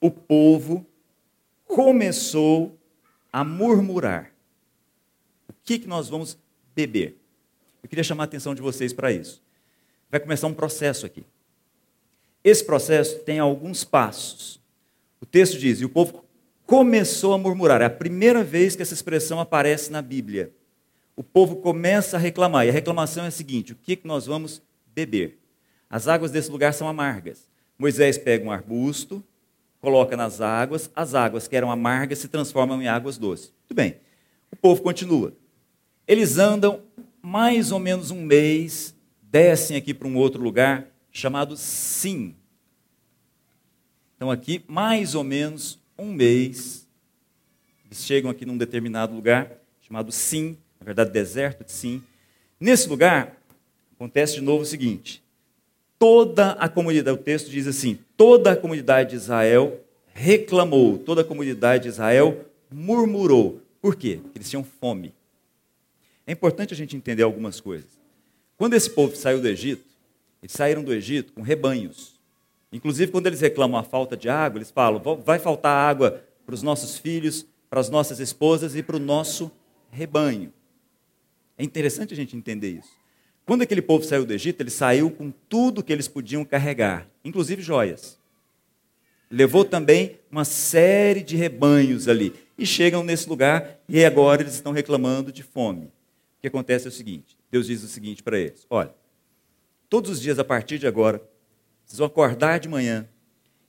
O 0.00 0.10
povo 0.10 0.86
começou 1.64 2.76
a 3.32 3.44
murmurar. 3.44 4.32
O 5.48 5.54
que, 5.64 5.78
que 5.78 5.86
nós 5.86 6.08
vamos 6.08 6.36
beber? 6.74 7.16
Eu 7.82 7.88
queria 7.88 8.04
chamar 8.04 8.24
a 8.24 8.26
atenção 8.26 8.54
de 8.54 8.62
vocês 8.62 8.92
para 8.92 9.12
isso. 9.12 9.42
Vai 10.10 10.20
começar 10.20 10.46
um 10.46 10.54
processo 10.54 11.06
aqui. 11.06 11.24
Esse 12.42 12.64
processo 12.64 13.20
tem 13.20 13.38
alguns 13.38 13.84
passos. 13.84 14.60
O 15.20 15.26
texto 15.26 15.58
diz: 15.58 15.80
e 15.80 15.84
o 15.84 15.88
povo 15.88 16.24
começou 16.66 17.34
a 17.34 17.38
murmurar. 17.38 17.82
É 17.82 17.86
a 17.86 17.90
primeira 17.90 18.44
vez 18.44 18.76
que 18.76 18.82
essa 18.82 18.94
expressão 18.94 19.40
aparece 19.40 19.90
na 19.90 20.02
Bíblia 20.02 20.52
o 21.16 21.22
povo 21.22 21.56
começa 21.56 22.16
a 22.16 22.20
reclamar. 22.20 22.66
E 22.66 22.70
a 22.70 22.72
reclamação 22.72 23.24
é 23.24 23.28
a 23.28 23.30
seguinte: 23.30 23.72
o 23.72 23.76
que, 23.76 23.96
que 23.96 24.06
nós 24.06 24.26
vamos 24.26 24.62
beber? 24.94 25.38
As 25.88 26.08
águas 26.08 26.30
desse 26.30 26.50
lugar 26.50 26.74
são 26.74 26.88
amargas. 26.88 27.48
Moisés 27.78 28.18
pega 28.18 28.44
um 28.44 28.50
arbusto, 28.50 29.22
coloca 29.80 30.16
nas 30.16 30.40
águas, 30.40 30.90
as 30.94 31.14
águas 31.14 31.46
que 31.46 31.56
eram 31.56 31.70
amargas 31.70 32.18
se 32.18 32.28
transformam 32.28 32.80
em 32.80 32.88
águas 32.88 33.18
doces. 33.18 33.52
Muito 33.62 33.74
bem. 33.74 33.96
O 34.50 34.56
povo 34.56 34.82
continua. 34.82 35.32
Eles 36.06 36.38
andam 36.38 36.82
mais 37.22 37.72
ou 37.72 37.78
menos 37.78 38.10
um 38.10 38.22
mês, 38.22 38.94
descem 39.22 39.76
aqui 39.76 39.94
para 39.94 40.06
um 40.06 40.16
outro 40.16 40.42
lugar 40.42 40.86
chamado 41.10 41.56
Sim. 41.56 42.34
Então, 44.16 44.30
aqui, 44.30 44.64
mais 44.68 45.14
ou 45.14 45.24
menos 45.24 45.78
um 45.98 46.12
mês, 46.12 46.86
eles 47.86 48.04
chegam 48.04 48.30
aqui 48.30 48.44
num 48.44 48.56
determinado 48.56 49.14
lugar 49.14 49.50
chamado 49.82 50.10
Sim 50.12 50.56
na 50.84 50.86
verdade, 50.86 51.10
deserto 51.10 51.64
de 51.64 51.72
Sim. 51.72 52.02
Nesse 52.60 52.86
lugar, 52.90 53.40
acontece 53.96 54.34
de 54.34 54.42
novo 54.42 54.64
o 54.64 54.66
seguinte: 54.66 55.22
toda 55.98 56.52
a 56.52 56.68
comunidade, 56.68 57.18
o 57.18 57.22
texto 57.22 57.50
diz 57.50 57.66
assim: 57.66 57.98
toda 58.18 58.52
a 58.52 58.56
comunidade 58.56 59.10
de 59.10 59.16
Israel 59.16 59.80
reclamou, 60.12 60.98
toda 60.98 61.22
a 61.22 61.24
comunidade 61.24 61.84
de 61.84 61.88
Israel 61.88 62.44
murmurou. 62.70 63.62
Por 63.80 63.96
quê? 63.96 64.20
Porque 64.22 64.38
eles 64.38 64.50
tinham 64.50 64.62
fome. 64.62 65.14
É 66.26 66.32
importante 66.32 66.74
a 66.74 66.76
gente 66.76 66.96
entender 66.96 67.22
algumas 67.22 67.60
coisas. 67.60 67.88
Quando 68.58 68.74
esse 68.74 68.90
povo 68.90 69.16
saiu 69.16 69.40
do 69.40 69.48
Egito, 69.48 69.84
eles 70.42 70.52
saíram 70.52 70.84
do 70.84 70.92
Egito 70.92 71.32
com 71.32 71.40
rebanhos. 71.40 72.13
Inclusive, 72.74 73.12
quando 73.12 73.28
eles 73.28 73.40
reclamam 73.40 73.78
a 73.78 73.84
falta 73.84 74.16
de 74.16 74.28
água, 74.28 74.58
eles 74.58 74.70
falam: 74.70 75.00
vai 75.24 75.38
faltar 75.38 75.88
água 75.88 76.24
para 76.44 76.56
os 76.56 76.60
nossos 76.60 76.98
filhos, 76.98 77.46
para 77.70 77.78
as 77.78 77.88
nossas 77.88 78.18
esposas 78.18 78.74
e 78.74 78.82
para 78.82 78.96
o 78.96 78.98
nosso 78.98 79.48
rebanho. 79.92 80.52
É 81.56 81.62
interessante 81.62 82.12
a 82.12 82.16
gente 82.16 82.36
entender 82.36 82.70
isso. 82.70 82.90
Quando 83.46 83.62
aquele 83.62 83.80
povo 83.80 84.04
saiu 84.04 84.26
do 84.26 84.32
Egito, 84.32 84.60
ele 84.60 84.70
saiu 84.70 85.08
com 85.08 85.32
tudo 85.48 85.84
que 85.84 85.92
eles 85.92 86.08
podiam 86.08 86.44
carregar, 86.44 87.08
inclusive 87.24 87.62
joias. 87.62 88.18
Levou 89.30 89.64
também 89.64 90.18
uma 90.28 90.44
série 90.44 91.22
de 91.22 91.36
rebanhos 91.36 92.08
ali. 92.08 92.34
E 92.58 92.66
chegam 92.66 93.04
nesse 93.04 93.28
lugar 93.28 93.78
e 93.88 94.04
agora 94.04 94.42
eles 94.42 94.54
estão 94.54 94.72
reclamando 94.72 95.30
de 95.30 95.44
fome. 95.44 95.86
O 95.86 96.40
que 96.40 96.48
acontece 96.48 96.86
é 96.86 96.88
o 96.88 96.92
seguinte: 96.92 97.36
Deus 97.52 97.68
diz 97.68 97.84
o 97.84 97.88
seguinte 97.88 98.20
para 98.20 98.36
eles: 98.36 98.66
olha, 98.68 98.92
todos 99.88 100.10
os 100.10 100.20
dias 100.20 100.40
a 100.40 100.44
partir 100.44 100.78
de 100.78 100.88
agora, 100.88 101.22
vocês 101.94 101.98
vão 102.00 102.08
acordar 102.08 102.58
de 102.58 102.68
manhã 102.68 103.06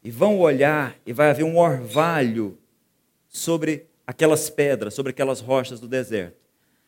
e 0.04 0.10
vão 0.10 0.40
olhar 0.40 0.96
e 1.06 1.14
vai 1.14 1.30
haver 1.30 1.44
um 1.44 1.60
orvalho 1.60 2.58
sobre 3.30 3.86
aquelas 4.08 4.50
pedras, 4.50 4.96
sobre 4.96 5.12
aquelas 5.12 5.42
rochas 5.42 5.80
do 5.80 5.88
deserto. 5.88 6.36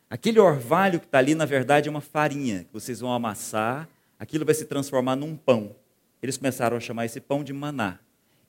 Aquele 0.10 0.40
orvalho 0.40 1.00
que 1.00 1.06
está 1.06 1.20
ali, 1.20 1.36
na 1.36 1.46
verdade, 1.46 1.90
é 1.90 1.92
uma 1.92 2.02
farinha 2.02 2.64
que 2.64 2.74
vocês 2.74 3.02
vão 3.02 3.14
amassar, 3.14 3.88
aquilo 4.18 4.46
vai 4.46 4.56
se 4.56 4.66
transformar 4.66 5.16
num 5.16 5.36
pão. 5.36 5.76
Eles 6.24 6.38
começaram 6.38 6.76
a 6.76 6.80
chamar 6.80 7.06
esse 7.06 7.22
pão 7.22 7.44
de 7.44 7.54
maná. 7.54 8.00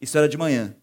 Isso 0.01 0.17
era 0.17 0.27
de 0.27 0.39
manhã. 0.39 0.75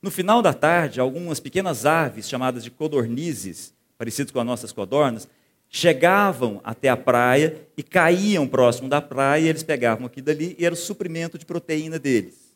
No 0.00 0.12
final 0.12 0.40
da 0.40 0.54
tarde, 0.54 1.00
algumas 1.00 1.40
pequenas 1.40 1.84
aves, 1.84 2.28
chamadas 2.28 2.62
de 2.62 2.70
codornizes, 2.70 3.74
parecidas 3.98 4.30
com 4.30 4.38
as 4.38 4.46
nossas 4.46 4.70
codornas, 4.70 5.28
chegavam 5.76 6.60
até 6.62 6.88
a 6.88 6.96
praia 6.96 7.66
e 7.76 7.82
caíam 7.82 8.46
próximo 8.46 8.88
da 8.88 9.02
praia, 9.02 9.48
eles 9.48 9.64
pegavam 9.64 10.06
aqui 10.06 10.22
dali 10.22 10.54
e 10.56 10.64
era 10.64 10.72
o 10.72 10.78
suprimento 10.78 11.36
de 11.36 11.44
proteína 11.44 11.98
deles. 11.98 12.54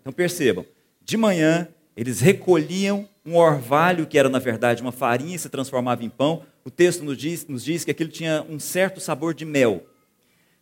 Então 0.00 0.12
percebam, 0.12 0.64
de 1.04 1.16
manhã 1.16 1.66
eles 1.96 2.20
recolhiam 2.20 3.08
um 3.26 3.34
orvalho 3.34 4.06
que 4.06 4.16
era 4.16 4.28
na 4.28 4.38
verdade 4.38 4.80
uma 4.80 4.92
farinha 4.92 5.34
e 5.34 5.38
se 5.40 5.48
transformava 5.48 6.04
em 6.04 6.08
pão. 6.08 6.44
O 6.64 6.70
texto 6.70 7.02
nos 7.02 7.18
diz, 7.18 7.44
nos 7.48 7.64
diz 7.64 7.84
que 7.84 7.90
aquilo 7.90 8.10
tinha 8.10 8.46
um 8.48 8.60
certo 8.60 9.00
sabor 9.00 9.34
de 9.34 9.44
mel. 9.44 9.84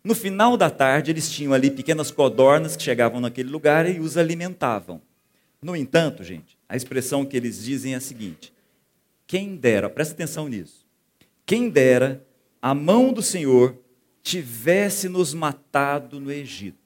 No 0.02 0.14
final 0.14 0.56
da 0.56 0.70
tarde, 0.70 1.10
eles 1.10 1.30
tinham 1.30 1.52
ali 1.52 1.70
pequenas 1.70 2.10
codornas 2.10 2.76
que 2.76 2.82
chegavam 2.82 3.20
naquele 3.20 3.50
lugar 3.50 3.86
e 3.86 4.00
os 4.00 4.16
alimentavam. 4.16 5.02
No 5.60 5.76
entanto, 5.76 6.24
gente, 6.24 6.56
a 6.66 6.74
expressão 6.74 7.26
que 7.26 7.36
eles 7.36 7.62
dizem 7.62 7.92
é 7.92 7.96
a 7.96 8.00
seguinte: 8.00 8.54
quem 9.26 9.54
dera, 9.54 9.90
presta 9.90 10.14
atenção 10.14 10.48
nisso, 10.48 10.80
quem 11.50 11.68
dera 11.68 12.24
a 12.62 12.72
mão 12.72 13.12
do 13.12 13.20
Senhor 13.20 13.76
tivesse 14.22 15.08
nos 15.08 15.34
matado 15.34 16.20
no 16.20 16.30
Egito. 16.30 16.78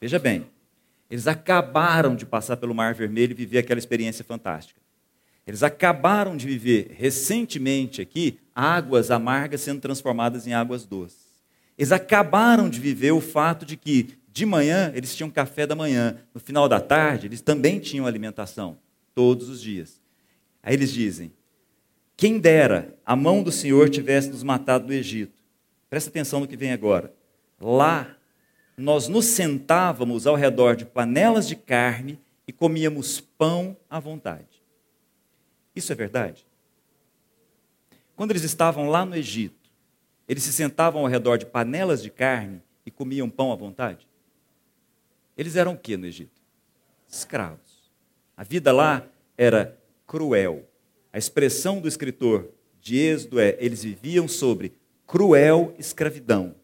Veja 0.00 0.18
bem, 0.18 0.46
eles 1.10 1.26
acabaram 1.26 2.16
de 2.16 2.24
passar 2.24 2.56
pelo 2.56 2.74
Mar 2.74 2.94
Vermelho 2.94 3.32
e 3.32 3.34
viver 3.34 3.58
aquela 3.58 3.78
experiência 3.78 4.24
fantástica. 4.24 4.80
Eles 5.46 5.62
acabaram 5.62 6.34
de 6.34 6.46
viver 6.46 6.94
recentemente 6.96 8.00
aqui 8.00 8.38
águas 8.54 9.10
amargas 9.10 9.60
sendo 9.60 9.82
transformadas 9.82 10.46
em 10.46 10.54
águas 10.54 10.86
doces. 10.86 11.26
Eles 11.76 11.92
acabaram 11.92 12.70
de 12.70 12.80
viver 12.80 13.12
o 13.12 13.20
fato 13.20 13.66
de 13.66 13.76
que 13.76 14.16
de 14.32 14.46
manhã 14.46 14.90
eles 14.94 15.14
tinham 15.14 15.28
café 15.28 15.66
da 15.66 15.74
manhã, 15.74 16.16
no 16.32 16.40
final 16.40 16.66
da 16.66 16.80
tarde 16.80 17.26
eles 17.26 17.42
também 17.42 17.78
tinham 17.78 18.06
alimentação, 18.06 18.78
todos 19.14 19.50
os 19.50 19.60
dias. 19.60 20.00
Aí 20.62 20.72
eles 20.72 20.90
dizem: 20.90 21.30
quem 22.22 22.38
dera 22.38 22.96
a 23.04 23.16
mão 23.16 23.42
do 23.42 23.50
Senhor 23.50 23.90
tivesse 23.90 24.30
nos 24.30 24.44
matado 24.44 24.86
no 24.86 24.92
Egito. 24.92 25.42
Presta 25.90 26.08
atenção 26.08 26.38
no 26.38 26.46
que 26.46 26.56
vem 26.56 26.70
agora. 26.70 27.12
Lá 27.60 28.16
nós 28.76 29.08
nos 29.08 29.24
sentávamos 29.24 30.24
ao 30.24 30.36
redor 30.36 30.76
de 30.76 30.84
panelas 30.84 31.48
de 31.48 31.56
carne 31.56 32.20
e 32.46 32.52
comíamos 32.52 33.20
pão 33.20 33.76
à 33.90 33.98
vontade. 33.98 34.62
Isso 35.74 35.90
é 35.90 35.96
verdade? 35.96 36.46
Quando 38.14 38.30
eles 38.30 38.44
estavam 38.44 38.88
lá 38.88 39.04
no 39.04 39.16
Egito, 39.16 39.68
eles 40.28 40.44
se 40.44 40.52
sentavam 40.52 41.02
ao 41.02 41.08
redor 41.08 41.38
de 41.38 41.46
panelas 41.46 42.00
de 42.00 42.08
carne 42.08 42.62
e 42.86 42.90
comiam 42.92 43.28
pão 43.28 43.50
à 43.50 43.56
vontade? 43.56 44.06
Eles 45.36 45.56
eram 45.56 45.72
o 45.72 45.76
que 45.76 45.96
no 45.96 46.06
Egito? 46.06 46.40
Escravos. 47.08 47.90
A 48.36 48.44
vida 48.44 48.70
lá 48.70 49.04
era 49.36 49.76
cruel. 50.06 50.68
A 51.12 51.18
expressão 51.18 51.80
do 51.80 51.86
escritor 51.86 52.48
de 52.80 52.96
Êxodo 52.96 53.38
é: 53.38 53.56
eles 53.60 53.82
viviam 53.82 54.26
sobre 54.26 54.74
cruel 55.06 55.74
escravidão. 55.78 56.54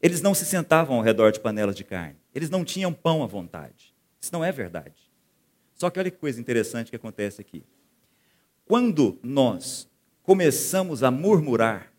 Eles 0.00 0.20
não 0.20 0.34
se 0.34 0.44
sentavam 0.44 0.96
ao 0.96 1.02
redor 1.02 1.32
de 1.32 1.40
panelas 1.40 1.74
de 1.74 1.82
carne. 1.82 2.16
Eles 2.34 2.50
não 2.50 2.64
tinham 2.64 2.92
pão 2.92 3.22
à 3.22 3.26
vontade. 3.26 3.94
Isso 4.20 4.32
não 4.32 4.44
é 4.44 4.52
verdade. 4.52 5.10
Só 5.74 5.90
que 5.90 5.98
olha 5.98 6.10
que 6.10 6.18
coisa 6.18 6.40
interessante 6.40 6.90
que 6.90 6.96
acontece 6.96 7.40
aqui. 7.40 7.64
Quando 8.64 9.18
nós 9.22 9.88
começamos 10.22 11.02
a 11.02 11.10
murmurar, 11.10 11.92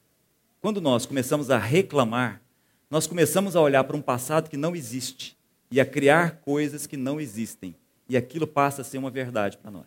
quando 0.61 0.81
nós 0.81 1.05
começamos 1.05 1.49
a 1.49 1.57
reclamar, 1.57 2.41
nós 2.89 3.05
começamos 3.05 3.55
a 3.55 3.61
olhar 3.61 3.83
para 3.83 3.97
um 3.97 4.01
passado 4.01 4.49
que 4.49 4.57
não 4.57 4.75
existe 4.75 5.37
e 5.69 5.79
a 5.79 5.85
criar 5.85 6.37
coisas 6.41 6.87
que 6.87 6.95
não 6.95 7.19
existem. 7.19 7.75
E 8.07 8.15
aquilo 8.15 8.47
passa 8.47 8.81
a 8.81 8.85
ser 8.85 8.97
uma 8.97 9.11
verdade 9.11 9.57
para 9.57 9.69
nós. 9.69 9.85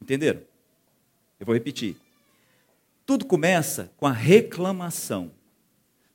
Entenderam? 0.00 0.51
Eu 1.42 1.46
vou 1.46 1.54
repetir. 1.54 1.96
Tudo 3.04 3.26
começa 3.26 3.90
com 3.96 4.06
a 4.06 4.12
reclamação. 4.12 5.32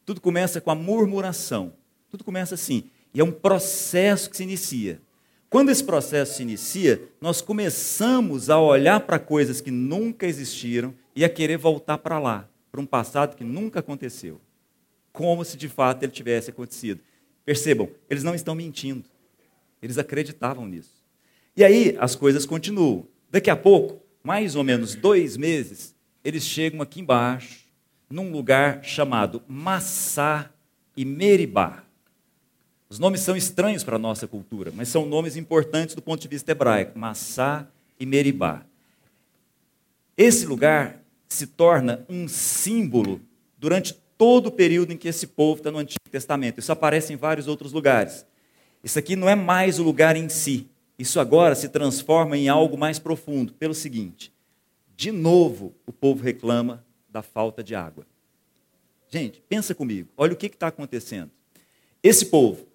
Tudo 0.06 0.22
começa 0.22 0.62
com 0.62 0.72
a 0.72 0.76
murmuração. 0.76 1.74
Tudo 2.10 2.24
começa 2.24 2.56
assim. 2.56 2.86
E 3.14 3.20
é 3.20 3.24
um 3.26 3.32
processo 3.34 4.30
que 4.30 4.38
se 4.38 4.44
inicia. 4.44 5.02
Quando 5.50 5.70
esse 5.70 5.84
processo 5.84 6.36
se 6.36 6.44
inicia, 6.44 7.10
nós 7.20 7.42
começamos 7.42 8.50
a 8.50 8.58
olhar 8.58 9.02
para 9.02 9.20
coisas 9.20 9.60
que 9.60 9.70
nunca 9.70 10.26
existiram 10.26 10.96
e 11.14 11.26
a 11.26 11.30
querer 11.30 11.58
voltar 11.58 11.98
para 11.98 12.20
lá, 12.20 12.50
para 12.72 12.80
um 12.80 12.86
passado 12.86 13.36
que 13.36 13.44
nunca 13.44 13.82
aconteceu, 13.82 14.40
como 15.12 15.44
se 15.44 15.58
de 15.58 15.68
fato 15.68 16.04
ele 16.04 16.12
tivesse 16.14 16.52
acontecido. 16.52 17.02
Percebam, 17.44 17.90
eles 18.10 18.24
não 18.24 18.34
estão 18.34 18.56
mentindo, 18.56 19.04
eles 19.82 19.98
acreditavam 19.98 20.66
nisso. 20.66 21.04
E 21.54 21.66
aí 21.66 21.98
as 22.00 22.16
coisas 22.16 22.46
continuam. 22.46 23.06
Daqui 23.30 23.50
a 23.50 23.56
pouco, 23.58 24.07
mais 24.28 24.58
ou 24.58 24.64
menos 24.64 24.94
dois 24.94 25.38
meses, 25.38 25.96
eles 26.22 26.44
chegam 26.44 26.82
aqui 26.82 27.00
embaixo, 27.00 27.66
num 28.10 28.30
lugar 28.30 28.84
chamado 28.84 29.42
Massá 29.48 30.52
e 30.98 31.06
Meribá. 31.06 31.86
Os 32.90 33.00
nomes 33.00 33.22
são 33.22 33.38
estranhos 33.38 33.86
para 33.86 33.96
a 33.96 34.00
nossa 34.00 34.28
cultura, 34.28 34.70
mas 34.76 34.90
são 34.90 35.06
nomes 35.06 35.38
importantes 35.38 35.96
do 35.96 36.02
ponto 36.02 36.22
de 36.22 36.28
vista 36.28 36.52
hebraico, 36.52 37.00
Massá 37.00 37.70
e 37.98 38.06
Meribá. 38.06 38.66
Esse 40.18 40.46
lugar 40.46 41.02
se 41.30 41.48
torna 41.48 42.06
um 42.10 42.28
símbolo 42.28 43.22
durante 43.58 43.94
todo 44.18 44.48
o 44.48 44.52
período 44.52 44.92
em 44.92 44.98
que 44.98 45.08
esse 45.08 45.26
povo 45.26 45.60
está 45.60 45.72
no 45.72 45.78
Antigo 45.78 46.10
Testamento. 46.12 46.60
Isso 46.60 46.72
aparece 46.74 47.14
em 47.14 47.16
vários 47.16 47.48
outros 47.48 47.72
lugares. 47.72 48.26
Isso 48.84 49.00
aqui 49.00 49.16
não 49.16 49.30
é 49.30 49.36
mais 49.36 49.80
o 49.80 49.84
lugar 49.84 50.18
em 50.18 50.28
si. 50.28 50.70
Isso 50.98 51.20
agora 51.20 51.54
se 51.54 51.70
transforma 51.70 52.38
em 52.38 52.50
algo 52.50 52.78
mais 52.78 52.98
profundo, 52.98 53.54
pelo 53.54 53.74
seguinte: 53.74 54.34
de 54.96 55.12
novo 55.12 55.76
o 55.86 55.94
povo 55.94 56.24
reclama 56.24 56.84
da 57.10 57.22
falta 57.22 57.64
de 57.64 57.76
água. 57.76 58.06
Gente, 59.10 59.42
pensa 59.48 59.76
comigo, 59.76 60.10
olha 60.18 60.34
o 60.34 60.36
que 60.36 60.48
está 60.48 60.68
acontecendo. 60.68 61.32
Esse 62.04 62.26
povo 62.26 62.68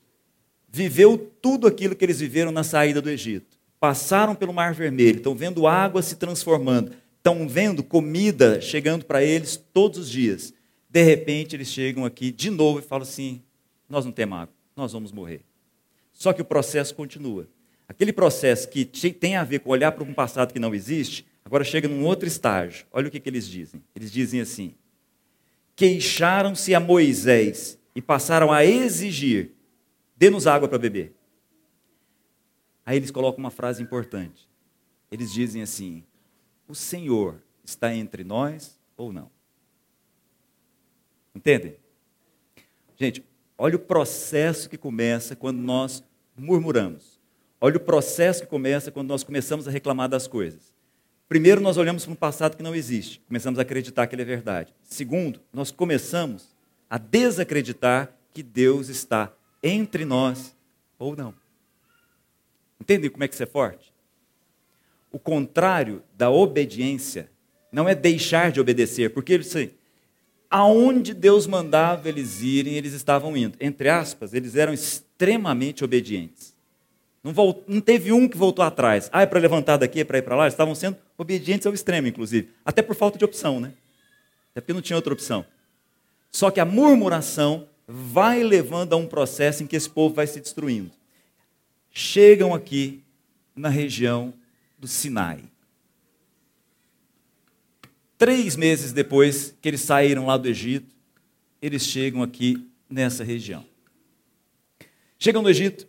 viveu 0.68 1.18
tudo 1.40 1.66
aquilo 1.66 1.94
que 1.94 2.04
eles 2.04 2.20
viveram 2.20 2.50
na 2.50 2.64
saída 2.64 3.02
do 3.02 3.10
Egito. 3.10 3.58
Passaram 3.78 4.34
pelo 4.34 4.52
Mar 4.52 4.72
Vermelho, 4.72 5.18
estão 5.18 5.34
vendo 5.34 5.66
água 5.66 6.00
se 6.00 6.16
transformando, 6.16 6.92
estão 7.16 7.46
vendo 7.48 7.82
comida 7.82 8.60
chegando 8.60 9.04
para 9.04 9.22
eles 9.22 9.56
todos 9.72 9.98
os 9.98 10.10
dias. 10.10 10.54
De 10.88 11.02
repente, 11.02 11.56
eles 11.56 11.68
chegam 11.68 12.04
aqui 12.04 12.30
de 12.30 12.50
novo 12.50 12.78
e 12.78 12.82
falam 12.82 13.02
assim: 13.02 13.42
Nós 13.88 14.04
não 14.04 14.12
temos 14.12 14.38
água, 14.38 14.54
nós 14.76 14.92
vamos 14.92 15.10
morrer. 15.10 15.42
Só 16.12 16.32
que 16.32 16.40
o 16.40 16.44
processo 16.44 16.94
continua. 16.94 17.48
Aquele 17.88 18.12
processo 18.12 18.68
que 18.68 18.84
tem 18.84 19.36
a 19.36 19.44
ver 19.44 19.60
com 19.60 19.70
olhar 19.70 19.92
para 19.92 20.04
um 20.04 20.14
passado 20.14 20.52
que 20.52 20.58
não 20.58 20.74
existe, 20.74 21.26
agora 21.44 21.64
chega 21.64 21.88
num 21.88 22.04
outro 22.04 22.26
estágio. 22.26 22.86
Olha 22.92 23.08
o 23.08 23.10
que, 23.10 23.20
que 23.20 23.28
eles 23.28 23.46
dizem. 23.46 23.82
Eles 23.94 24.10
dizem 24.10 24.40
assim: 24.40 24.74
Queixaram-se 25.76 26.74
a 26.74 26.80
Moisés 26.80 27.78
e 27.94 28.00
passaram 28.00 28.50
a 28.52 28.64
exigir 28.64 29.52
dê-nos 30.22 30.46
água 30.46 30.68
para 30.68 30.78
beber. 30.78 31.12
Aí 32.86 32.96
eles 32.96 33.10
colocam 33.10 33.40
uma 33.40 33.50
frase 33.50 33.82
importante. 33.82 34.48
Eles 35.10 35.32
dizem 35.32 35.62
assim: 35.62 36.04
O 36.68 36.76
Senhor 36.76 37.42
está 37.64 37.92
entre 37.92 38.22
nós 38.22 38.78
ou 38.96 39.12
não? 39.12 39.28
Entendem? 41.34 41.76
Gente, 42.96 43.24
olha 43.58 43.74
o 43.74 43.80
processo 43.80 44.70
que 44.70 44.78
começa 44.78 45.34
quando 45.34 45.58
nós 45.58 46.04
murmuramos. 46.36 47.11
Olha 47.64 47.76
o 47.76 47.80
processo 47.80 48.42
que 48.42 48.48
começa 48.48 48.90
quando 48.90 49.06
nós 49.06 49.22
começamos 49.22 49.68
a 49.68 49.70
reclamar 49.70 50.08
das 50.08 50.26
coisas. 50.26 50.72
Primeiro, 51.28 51.60
nós 51.60 51.76
olhamos 51.76 52.04
para 52.04 52.12
um 52.12 52.16
passado 52.16 52.56
que 52.56 52.62
não 52.62 52.74
existe, 52.74 53.20
começamos 53.20 53.56
a 53.56 53.62
acreditar 53.62 54.08
que 54.08 54.16
ele 54.16 54.22
é 54.22 54.24
verdade. 54.24 54.74
Segundo, 54.82 55.40
nós 55.52 55.70
começamos 55.70 56.48
a 56.90 56.98
desacreditar 56.98 58.12
que 58.34 58.42
Deus 58.42 58.88
está 58.88 59.32
entre 59.62 60.04
nós 60.04 60.56
ou 60.98 61.14
não. 61.14 61.32
Entende 62.80 63.08
como 63.08 63.22
é 63.22 63.28
que 63.28 63.34
isso 63.34 63.44
é 63.44 63.46
forte? 63.46 63.94
O 65.12 65.18
contrário 65.20 66.02
da 66.16 66.30
obediência 66.30 67.30
não 67.70 67.88
é 67.88 67.94
deixar 67.94 68.50
de 68.50 68.60
obedecer, 68.60 69.10
porque 69.14 69.34
eles 69.34 69.56
aonde 70.50 71.14
Deus 71.14 71.46
mandava 71.46 72.08
eles 72.08 72.42
irem, 72.42 72.74
eles 72.74 72.92
estavam 72.92 73.36
indo. 73.36 73.56
Entre 73.60 73.88
aspas, 73.88 74.34
eles 74.34 74.56
eram 74.56 74.72
extremamente 74.72 75.84
obedientes. 75.84 76.51
Não, 77.22 77.32
não 77.68 77.80
teve 77.80 78.12
um 78.12 78.28
que 78.28 78.36
voltou 78.36 78.64
atrás. 78.64 79.08
Ah, 79.12 79.22
é 79.22 79.26
para 79.26 79.38
levantar 79.38 79.76
daqui, 79.76 80.00
é 80.00 80.04
para 80.04 80.18
ir 80.18 80.22
para 80.22 80.34
lá. 80.34 80.44
Eles 80.44 80.54
estavam 80.54 80.74
sendo 80.74 80.96
obedientes 81.16 81.66
ao 81.66 81.72
extremo, 81.72 82.08
inclusive. 82.08 82.50
Até 82.64 82.82
por 82.82 82.96
falta 82.96 83.16
de 83.16 83.24
opção, 83.24 83.60
né? 83.60 83.72
Até 84.50 84.60
porque 84.60 84.72
não 84.72 84.82
tinha 84.82 84.96
outra 84.96 85.12
opção. 85.12 85.46
Só 86.30 86.50
que 86.50 86.58
a 86.58 86.64
murmuração 86.64 87.68
vai 87.86 88.42
levando 88.42 88.94
a 88.94 88.96
um 88.96 89.06
processo 89.06 89.62
em 89.62 89.66
que 89.66 89.76
esse 89.76 89.88
povo 89.88 90.14
vai 90.14 90.26
se 90.26 90.40
destruindo. 90.40 90.90
Chegam 91.90 92.54
aqui 92.54 93.04
na 93.54 93.68
região 93.68 94.32
do 94.78 94.88
Sinai. 94.88 95.44
Três 98.18 98.56
meses 98.56 98.92
depois 98.92 99.54
que 99.60 99.68
eles 99.68 99.80
saíram 99.80 100.26
lá 100.26 100.36
do 100.36 100.48
Egito, 100.48 100.94
eles 101.60 101.86
chegam 101.86 102.22
aqui 102.22 102.68
nessa 102.88 103.22
região. 103.22 103.64
Chegam 105.18 105.42
no 105.42 105.50
Egito, 105.50 105.86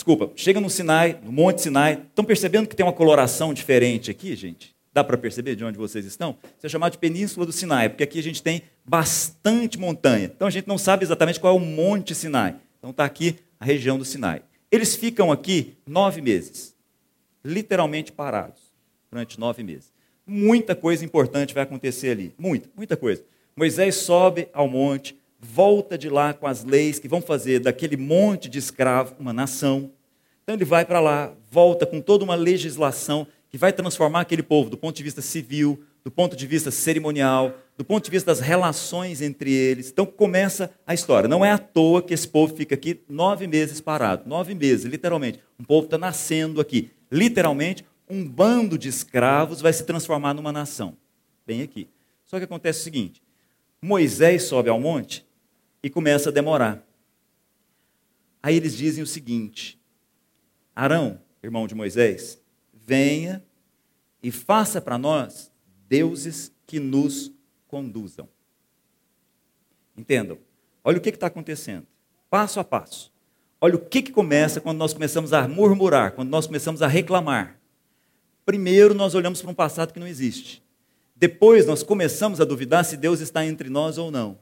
desculpa, 0.00 0.30
chega 0.34 0.58
no 0.60 0.70
Sinai, 0.70 1.20
no 1.22 1.30
Monte 1.30 1.60
Sinai. 1.60 2.02
Estão 2.08 2.24
percebendo 2.24 2.66
que 2.66 2.74
tem 2.74 2.84
uma 2.84 2.92
coloração 2.92 3.52
diferente 3.52 4.10
aqui, 4.10 4.34
gente? 4.34 4.74
Dá 4.94 5.04
para 5.04 5.18
perceber 5.18 5.54
de 5.54 5.62
onde 5.62 5.76
vocês 5.76 6.06
estão? 6.06 6.38
Isso 6.56 6.66
é 6.66 6.68
chamado 6.70 6.92
de 6.92 6.98
Península 6.98 7.44
do 7.44 7.52
Sinai, 7.52 7.90
porque 7.90 8.02
aqui 8.02 8.18
a 8.18 8.22
gente 8.22 8.42
tem 8.42 8.62
bastante 8.82 9.78
montanha. 9.78 10.24
Então 10.34 10.48
a 10.48 10.50
gente 10.50 10.66
não 10.66 10.78
sabe 10.78 11.04
exatamente 11.04 11.38
qual 11.38 11.54
é 11.54 11.56
o 11.56 11.60
Monte 11.60 12.14
Sinai. 12.14 12.56
Então 12.78 12.90
está 12.90 13.04
aqui 13.04 13.36
a 13.60 13.64
região 13.64 13.98
do 13.98 14.04
Sinai. 14.04 14.42
Eles 14.72 14.96
ficam 14.96 15.30
aqui 15.30 15.76
nove 15.86 16.22
meses, 16.22 16.74
literalmente 17.44 18.10
parados, 18.10 18.62
durante 19.10 19.38
nove 19.38 19.62
meses. 19.62 19.92
Muita 20.26 20.74
coisa 20.74 21.04
importante 21.04 21.52
vai 21.52 21.64
acontecer 21.64 22.12
ali, 22.12 22.34
muita, 22.38 22.70
muita 22.74 22.96
coisa. 22.96 23.22
Moisés 23.54 23.96
sobe 23.96 24.48
ao 24.54 24.66
monte, 24.66 25.14
volta 25.40 25.96
de 25.96 26.08
lá 26.08 26.34
com 26.34 26.46
as 26.46 26.64
leis 26.64 26.98
que 26.98 27.08
vão 27.08 27.22
fazer 27.22 27.60
daquele 27.60 27.96
monte 27.96 28.48
de 28.48 28.58
escravo 28.58 29.14
uma 29.18 29.32
nação. 29.32 29.90
Então 30.42 30.54
ele 30.54 30.64
vai 30.64 30.84
para 30.84 31.00
lá, 31.00 31.32
volta 31.50 31.86
com 31.86 32.00
toda 32.00 32.24
uma 32.24 32.34
legislação 32.34 33.26
que 33.48 33.58
vai 33.58 33.72
transformar 33.72 34.20
aquele 34.20 34.42
povo 34.42 34.70
do 34.70 34.76
ponto 34.76 34.96
de 34.96 35.02
vista 35.02 35.22
civil, 35.22 35.82
do 36.04 36.10
ponto 36.10 36.36
de 36.36 36.46
vista 36.46 36.70
cerimonial, 36.70 37.54
do 37.76 37.84
ponto 37.84 38.04
de 38.04 38.10
vista 38.10 38.30
das 38.30 38.40
relações 38.40 39.20
entre 39.22 39.52
eles. 39.52 39.90
Então 39.90 40.06
começa 40.06 40.70
a 40.86 40.94
história. 40.94 41.28
Não 41.28 41.44
é 41.44 41.50
à 41.50 41.58
toa 41.58 42.02
que 42.02 42.14
esse 42.14 42.28
povo 42.28 42.54
fica 42.54 42.74
aqui 42.74 43.00
nove 43.08 43.46
meses 43.46 43.80
parado. 43.80 44.28
Nove 44.28 44.54
meses, 44.54 44.84
literalmente. 44.84 45.40
Um 45.58 45.64
povo 45.64 45.86
está 45.86 45.98
nascendo 45.98 46.60
aqui. 46.60 46.90
Literalmente, 47.10 47.84
um 48.08 48.26
bando 48.26 48.78
de 48.78 48.88
escravos 48.88 49.60
vai 49.60 49.72
se 49.72 49.84
transformar 49.84 50.34
numa 50.34 50.52
nação. 50.52 50.96
Bem 51.46 51.62
aqui. 51.62 51.88
Só 52.24 52.38
que 52.38 52.44
acontece 52.44 52.80
o 52.80 52.84
seguinte: 52.84 53.22
Moisés 53.82 54.44
sobe 54.44 54.68
ao 54.68 54.80
monte 54.80 55.24
e 55.82 55.90
começa 55.90 56.30
a 56.30 56.32
demorar. 56.32 56.86
Aí 58.42 58.56
eles 58.56 58.76
dizem 58.76 59.02
o 59.02 59.06
seguinte: 59.06 59.80
Arão, 60.74 61.20
irmão 61.42 61.66
de 61.66 61.74
Moisés, 61.74 62.40
venha 62.72 63.44
e 64.22 64.30
faça 64.30 64.80
para 64.80 64.98
nós 64.98 65.50
deuses 65.88 66.52
que 66.66 66.78
nos 66.78 67.32
conduzam. 67.66 68.28
Entendam? 69.96 70.38
Olha 70.82 70.98
o 70.98 71.00
que 71.00 71.10
está 71.10 71.26
acontecendo, 71.26 71.86
passo 72.28 72.58
a 72.60 72.64
passo. 72.64 73.12
Olha 73.60 73.76
o 73.76 73.78
que, 73.78 74.00
que 74.00 74.12
começa 74.12 74.60
quando 74.60 74.78
nós 74.78 74.94
começamos 74.94 75.34
a 75.34 75.46
murmurar, 75.46 76.12
quando 76.12 76.30
nós 76.30 76.46
começamos 76.46 76.80
a 76.80 76.86
reclamar. 76.86 77.60
Primeiro, 78.46 78.94
nós 78.94 79.14
olhamos 79.14 79.42
para 79.42 79.50
um 79.50 79.54
passado 79.54 79.92
que 79.92 80.00
não 80.00 80.06
existe. 80.06 80.62
Depois, 81.14 81.66
nós 81.66 81.82
começamos 81.82 82.40
a 82.40 82.46
duvidar 82.46 82.86
se 82.86 82.96
Deus 82.96 83.20
está 83.20 83.44
entre 83.44 83.68
nós 83.68 83.98
ou 83.98 84.10
não. 84.10 84.38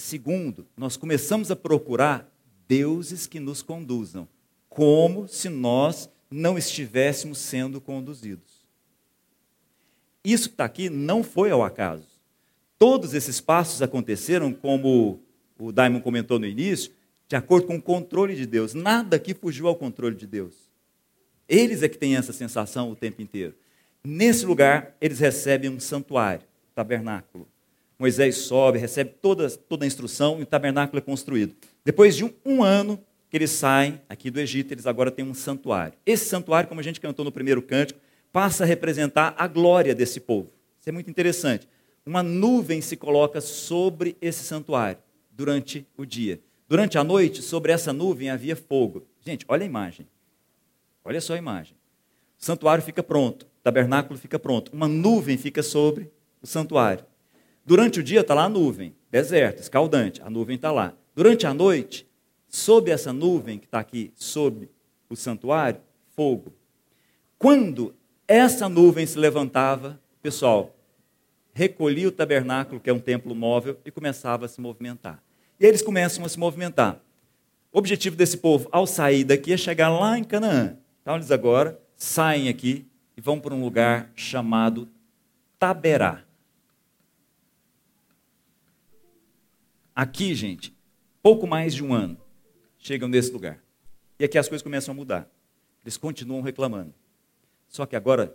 Segundo, 0.00 0.66
nós 0.74 0.96
começamos 0.96 1.50
a 1.50 1.56
procurar 1.56 2.26
deuses 2.66 3.26
que 3.26 3.38
nos 3.38 3.60
conduzam, 3.60 4.26
como 4.66 5.28
se 5.28 5.50
nós 5.50 6.08
não 6.30 6.56
estivéssemos 6.56 7.36
sendo 7.36 7.82
conduzidos. 7.82 8.66
Isso 10.24 10.48
que 10.48 10.54
está 10.54 10.64
aqui 10.64 10.88
não 10.88 11.22
foi 11.22 11.50
ao 11.50 11.62
acaso. 11.62 12.06
Todos 12.78 13.12
esses 13.12 13.42
passos 13.42 13.82
aconteceram, 13.82 14.54
como 14.54 15.20
o 15.58 15.70
Daimon 15.70 16.00
comentou 16.00 16.38
no 16.38 16.46
início, 16.46 16.92
de 17.28 17.36
acordo 17.36 17.66
com 17.66 17.76
o 17.76 17.82
controle 17.82 18.34
de 18.34 18.46
Deus. 18.46 18.72
Nada 18.72 19.16
aqui 19.16 19.34
fugiu 19.34 19.68
ao 19.68 19.76
controle 19.76 20.16
de 20.16 20.26
Deus. 20.26 20.54
Eles 21.46 21.82
é 21.82 21.90
que 21.90 21.98
têm 21.98 22.16
essa 22.16 22.32
sensação 22.32 22.90
o 22.90 22.96
tempo 22.96 23.20
inteiro. 23.20 23.54
Nesse 24.02 24.46
lugar, 24.46 24.96
eles 24.98 25.18
recebem 25.18 25.68
um 25.68 25.78
santuário, 25.78 26.46
tabernáculo. 26.74 27.46
Moisés 28.00 28.38
sobe, 28.38 28.78
recebe 28.78 29.10
toda, 29.20 29.50
toda 29.50 29.84
a 29.84 29.86
instrução 29.86 30.40
e 30.40 30.42
o 30.42 30.46
tabernáculo 30.46 30.98
é 30.98 31.02
construído. 31.02 31.54
Depois 31.84 32.16
de 32.16 32.24
um, 32.24 32.32
um 32.46 32.62
ano, 32.62 32.98
que 33.28 33.36
eles 33.36 33.50
saem 33.50 34.00
aqui 34.08 34.30
do 34.30 34.40
Egito, 34.40 34.72
eles 34.72 34.86
agora 34.86 35.10
têm 35.10 35.22
um 35.22 35.34
santuário. 35.34 35.92
Esse 36.06 36.24
santuário, 36.24 36.66
como 36.66 36.80
a 36.80 36.82
gente 36.82 36.98
cantou 36.98 37.26
no 37.26 37.30
primeiro 37.30 37.60
cântico, 37.60 38.00
passa 38.32 38.64
a 38.64 38.66
representar 38.66 39.34
a 39.36 39.46
glória 39.46 39.94
desse 39.94 40.18
povo. 40.18 40.50
Isso 40.80 40.88
é 40.88 40.92
muito 40.92 41.10
interessante. 41.10 41.68
Uma 42.06 42.22
nuvem 42.22 42.80
se 42.80 42.96
coloca 42.96 43.38
sobre 43.42 44.16
esse 44.18 44.44
santuário 44.44 44.98
durante 45.30 45.86
o 45.94 46.06
dia. 46.06 46.40
Durante 46.66 46.96
a 46.96 47.04
noite, 47.04 47.42
sobre 47.42 47.70
essa 47.70 47.92
nuvem 47.92 48.30
havia 48.30 48.56
fogo. 48.56 49.06
Gente, 49.20 49.44
olha 49.46 49.64
a 49.64 49.66
imagem. 49.66 50.08
Olha 51.04 51.20
só 51.20 51.34
a 51.34 51.38
imagem. 51.38 51.76
O 52.40 52.44
santuário 52.46 52.82
fica 52.82 53.02
pronto, 53.02 53.42
o 53.42 53.62
tabernáculo 53.62 54.18
fica 54.18 54.38
pronto. 54.38 54.72
Uma 54.72 54.88
nuvem 54.88 55.36
fica 55.36 55.62
sobre 55.62 56.10
o 56.40 56.46
santuário. 56.46 57.09
Durante 57.64 58.00
o 58.00 58.02
dia 58.02 58.20
está 58.20 58.34
lá 58.34 58.44
a 58.44 58.48
nuvem, 58.48 58.94
deserto, 59.10 59.60
escaldante, 59.60 60.20
a 60.22 60.30
nuvem 60.30 60.56
está 60.56 60.72
lá. 60.72 60.94
Durante 61.14 61.46
a 61.46 61.54
noite, 61.54 62.06
sob 62.48 62.90
essa 62.90 63.12
nuvem 63.12 63.58
que 63.58 63.66
está 63.66 63.78
aqui, 63.78 64.12
sob 64.14 64.68
o 65.08 65.16
santuário, 65.16 65.80
fogo. 66.14 66.52
Quando 67.38 67.94
essa 68.26 68.68
nuvem 68.68 69.06
se 69.06 69.18
levantava, 69.18 70.00
pessoal, 70.22 70.74
recolhia 71.52 72.08
o 72.08 72.12
tabernáculo, 72.12 72.80
que 72.80 72.88
é 72.88 72.92
um 72.92 72.98
templo 72.98 73.34
móvel, 73.34 73.78
e 73.84 73.90
começava 73.90 74.46
a 74.46 74.48
se 74.48 74.60
movimentar. 74.60 75.22
E 75.58 75.66
eles 75.66 75.82
começam 75.82 76.24
a 76.24 76.28
se 76.28 76.38
movimentar. 76.38 77.00
O 77.72 77.78
objetivo 77.78 78.16
desse 78.16 78.38
povo, 78.38 78.68
ao 78.72 78.86
sair 78.86 79.24
daqui, 79.24 79.52
é 79.52 79.56
chegar 79.56 79.90
lá 79.90 80.18
em 80.18 80.24
Canaã. 80.24 80.76
Então, 81.02 81.14
eles 81.16 81.30
agora 81.30 81.80
saem 81.96 82.48
aqui 82.48 82.86
e 83.16 83.20
vão 83.20 83.38
para 83.38 83.54
um 83.54 83.62
lugar 83.62 84.10
chamado 84.14 84.88
Taberá. 85.58 86.24
Aqui, 90.00 90.34
gente, 90.34 90.74
pouco 91.22 91.46
mais 91.46 91.74
de 91.74 91.84
um 91.84 91.92
ano 91.92 92.16
chegam 92.78 93.06
nesse 93.06 93.30
lugar. 93.30 93.62
E 94.18 94.24
aqui 94.24 94.38
as 94.38 94.48
coisas 94.48 94.62
começam 94.62 94.92
a 94.92 94.94
mudar. 94.94 95.30
Eles 95.84 95.98
continuam 95.98 96.40
reclamando. 96.40 96.94
Só 97.68 97.84
que 97.84 97.94
agora 97.94 98.34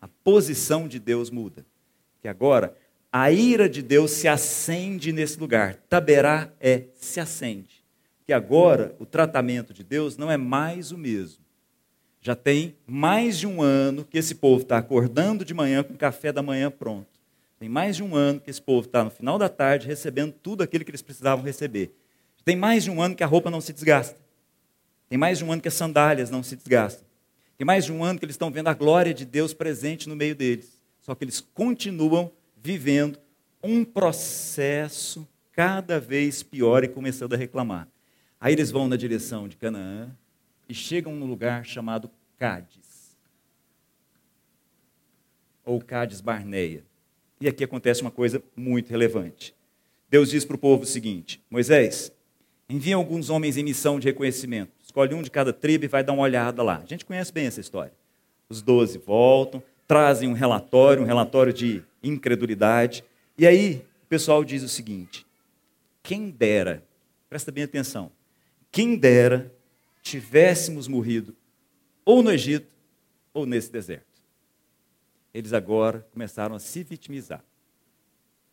a 0.00 0.08
posição 0.08 0.88
de 0.88 0.98
Deus 0.98 1.30
muda. 1.30 1.64
Que 2.20 2.26
agora 2.26 2.76
a 3.12 3.30
ira 3.30 3.68
de 3.68 3.80
Deus 3.80 4.10
se 4.10 4.26
acende 4.26 5.12
nesse 5.12 5.38
lugar. 5.38 5.76
Taberá 5.88 6.52
é 6.58 6.86
se 6.94 7.20
acende. 7.20 7.84
Que 8.26 8.32
agora 8.32 8.96
o 8.98 9.06
tratamento 9.06 9.72
de 9.72 9.84
Deus 9.84 10.16
não 10.16 10.28
é 10.28 10.36
mais 10.36 10.90
o 10.90 10.98
mesmo. 10.98 11.44
Já 12.20 12.34
tem 12.34 12.74
mais 12.88 13.38
de 13.38 13.46
um 13.46 13.62
ano 13.62 14.04
que 14.04 14.18
esse 14.18 14.34
povo 14.34 14.62
está 14.62 14.78
acordando 14.78 15.44
de 15.44 15.54
manhã 15.54 15.84
com 15.84 15.94
o 15.94 15.96
café 15.96 16.32
da 16.32 16.42
manhã 16.42 16.72
pronto. 16.72 17.13
Tem 17.64 17.68
mais 17.70 17.96
de 17.96 18.02
um 18.02 18.14
ano 18.14 18.40
que 18.40 18.50
esse 18.50 18.60
povo 18.60 18.86
está 18.86 19.02
no 19.02 19.08
final 19.08 19.38
da 19.38 19.48
tarde 19.48 19.86
recebendo 19.86 20.34
tudo 20.34 20.62
aquilo 20.62 20.84
que 20.84 20.90
eles 20.90 21.00
precisavam 21.00 21.42
receber. 21.42 21.96
Tem 22.44 22.54
mais 22.54 22.84
de 22.84 22.90
um 22.90 23.00
ano 23.00 23.16
que 23.16 23.24
a 23.24 23.26
roupa 23.26 23.50
não 23.50 23.58
se 23.58 23.72
desgasta. 23.72 24.18
Tem 25.08 25.16
mais 25.16 25.38
de 25.38 25.44
um 25.46 25.50
ano 25.50 25.62
que 25.62 25.68
as 25.68 25.72
sandálias 25.72 26.28
não 26.28 26.42
se 26.42 26.56
desgastam. 26.56 27.06
Tem 27.56 27.64
mais 27.64 27.86
de 27.86 27.90
um 27.90 28.04
ano 28.04 28.18
que 28.18 28.24
eles 28.26 28.34
estão 28.34 28.50
vendo 28.50 28.68
a 28.68 28.74
glória 28.74 29.14
de 29.14 29.24
Deus 29.24 29.54
presente 29.54 30.10
no 30.10 30.14
meio 30.14 30.34
deles. 30.34 30.78
Só 31.00 31.14
que 31.14 31.24
eles 31.24 31.40
continuam 31.40 32.30
vivendo 32.62 33.18
um 33.62 33.82
processo 33.82 35.26
cada 35.50 35.98
vez 35.98 36.42
pior 36.42 36.84
e 36.84 36.88
começando 36.88 37.32
a 37.32 37.38
reclamar. 37.38 37.88
Aí 38.38 38.52
eles 38.52 38.70
vão 38.70 38.86
na 38.86 38.96
direção 38.96 39.48
de 39.48 39.56
Canaã 39.56 40.14
e 40.68 40.74
chegam 40.74 41.16
num 41.16 41.26
lugar 41.26 41.64
chamado 41.64 42.10
Cádiz. 42.36 43.16
Ou 45.64 45.80
Cádiz 45.80 46.20
Barneia. 46.20 46.84
E 47.40 47.48
aqui 47.48 47.64
acontece 47.64 48.02
uma 48.02 48.10
coisa 48.10 48.42
muito 48.56 48.90
relevante. 48.90 49.54
Deus 50.08 50.30
diz 50.30 50.44
para 50.44 50.56
o 50.56 50.58
povo 50.58 50.84
o 50.84 50.86
seguinte: 50.86 51.42
Moisés, 51.50 52.12
envia 52.68 52.96
alguns 52.96 53.30
homens 53.30 53.56
em 53.56 53.64
missão 53.64 53.98
de 53.98 54.06
reconhecimento. 54.06 54.72
Escolhe 54.82 55.14
um 55.14 55.22
de 55.22 55.30
cada 55.30 55.52
tribo 55.52 55.84
e 55.84 55.88
vai 55.88 56.04
dar 56.04 56.12
uma 56.12 56.22
olhada 56.22 56.62
lá. 56.62 56.80
A 56.82 56.86
gente 56.86 57.04
conhece 57.04 57.32
bem 57.32 57.46
essa 57.46 57.60
história. 57.60 57.92
Os 58.48 58.62
doze 58.62 58.98
voltam, 58.98 59.62
trazem 59.88 60.28
um 60.28 60.32
relatório, 60.32 61.02
um 61.02 61.06
relatório 61.06 61.52
de 61.52 61.82
incredulidade. 62.02 63.04
E 63.36 63.46
aí 63.46 63.84
o 64.04 64.06
pessoal 64.06 64.44
diz 64.44 64.62
o 64.62 64.68
seguinte: 64.68 65.26
quem 66.02 66.30
dera, 66.30 66.84
presta 67.28 67.50
bem 67.50 67.64
atenção, 67.64 68.10
quem 68.70 68.96
dera 68.96 69.52
tivéssemos 70.02 70.86
morrido 70.86 71.34
ou 72.04 72.22
no 72.22 72.30
Egito 72.30 72.68
ou 73.32 73.46
nesse 73.46 73.72
deserto. 73.72 74.13
Eles 75.34 75.52
agora 75.52 76.06
começaram 76.12 76.54
a 76.54 76.60
se 76.60 76.84
vitimizar. 76.84 77.44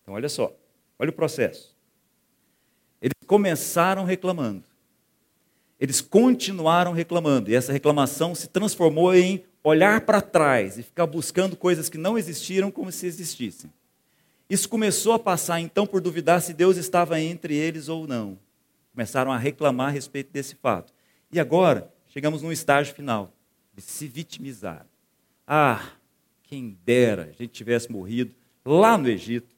Então, 0.01 0.15
olha 0.15 0.27
só, 0.27 0.51
olha 0.97 1.11
o 1.11 1.13
processo. 1.13 1.77
Eles 2.99 3.13
começaram 3.27 4.03
reclamando. 4.03 4.63
Eles 5.79 6.01
continuaram 6.01 6.91
reclamando. 6.91 7.51
E 7.51 7.55
essa 7.55 7.71
reclamação 7.71 8.33
se 8.33 8.47
transformou 8.47 9.13
em 9.13 9.45
olhar 9.63 10.01
para 10.01 10.21
trás 10.21 10.79
e 10.79 10.83
ficar 10.83 11.05
buscando 11.05 11.55
coisas 11.55 11.87
que 11.87 11.97
não 11.97 12.17
existiram 12.17 12.71
como 12.71 12.91
se 12.91 13.05
existissem. 13.05 13.71
Isso 14.49 14.67
começou 14.67 15.13
a 15.13 15.19
passar 15.19 15.59
então 15.59 15.85
por 15.87 16.01
duvidar 16.01 16.41
se 16.41 16.53
Deus 16.53 16.77
estava 16.77 17.19
entre 17.19 17.55
eles 17.55 17.89
ou 17.89 18.07
não. 18.07 18.37
Começaram 18.91 19.31
a 19.31 19.37
reclamar 19.37 19.87
a 19.87 19.91
respeito 19.91 20.31
desse 20.31 20.55
fato. 20.55 20.91
E 21.31 21.39
agora, 21.39 21.91
chegamos 22.07 22.41
num 22.41 22.51
estágio 22.51 22.93
final 22.93 23.31
de 23.73 23.81
se 23.81 24.07
vitimizar. 24.07 24.85
Ah, 25.47 25.91
quem 26.51 26.77
dera 26.83 27.29
a 27.29 27.31
gente 27.31 27.53
tivesse 27.53 27.89
morrido 27.89 28.35
lá 28.65 28.97
no 28.97 29.07
Egito, 29.07 29.55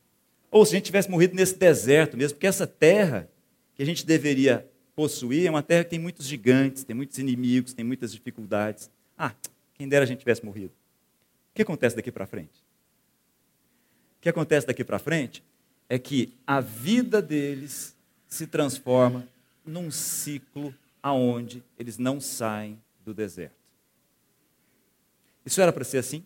ou 0.52 0.64
se 0.64 0.74
a 0.74 0.78
gente 0.78 0.86
tivesse 0.86 1.10
morrido 1.10 1.34
nesse 1.34 1.58
deserto 1.58 2.16
mesmo, 2.16 2.36
porque 2.36 2.46
essa 2.46 2.68
terra 2.68 3.28
que 3.74 3.82
a 3.82 3.86
gente 3.86 4.06
deveria 4.06 4.70
possuir 4.96 5.48
é 5.48 5.50
uma 5.50 5.64
terra 5.64 5.84
que 5.84 5.90
tem 5.90 5.98
muitos 5.98 6.28
gigantes, 6.28 6.84
tem 6.84 6.96
muitos 6.96 7.18
inimigos, 7.18 7.74
tem 7.74 7.84
muitas 7.84 8.14
dificuldades. 8.14 8.92
Ah, 9.18 9.34
quem 9.74 9.90
dera 9.90 10.04
a 10.04 10.06
gente 10.06 10.20
tivesse 10.20 10.46
morrido. 10.46 10.72
O 11.52 11.56
que 11.56 11.64
acontece 11.64 11.96
daqui 11.96 12.12
para 12.12 12.28
frente? 12.28 12.64
O 14.20 14.22
que 14.22 14.30
acontece 14.30 14.68
daqui 14.68 14.84
para 14.84 15.00
frente 15.00 15.44
é 15.90 15.98
que 15.98 16.32
a 16.46 16.62
vida 16.62 17.24
deles 17.24 17.98
se 18.28 18.46
transforma 18.46 19.28
num 19.66 19.90
ciclo 19.90 20.72
aonde 21.02 21.64
eles 21.80 21.98
não 21.98 22.22
saem 22.22 22.80
do 23.04 23.16
deserto. 23.16 23.56
Isso 25.44 25.60
era 25.60 25.74
para 25.74 25.84
ser 25.84 25.98
assim? 25.98 26.24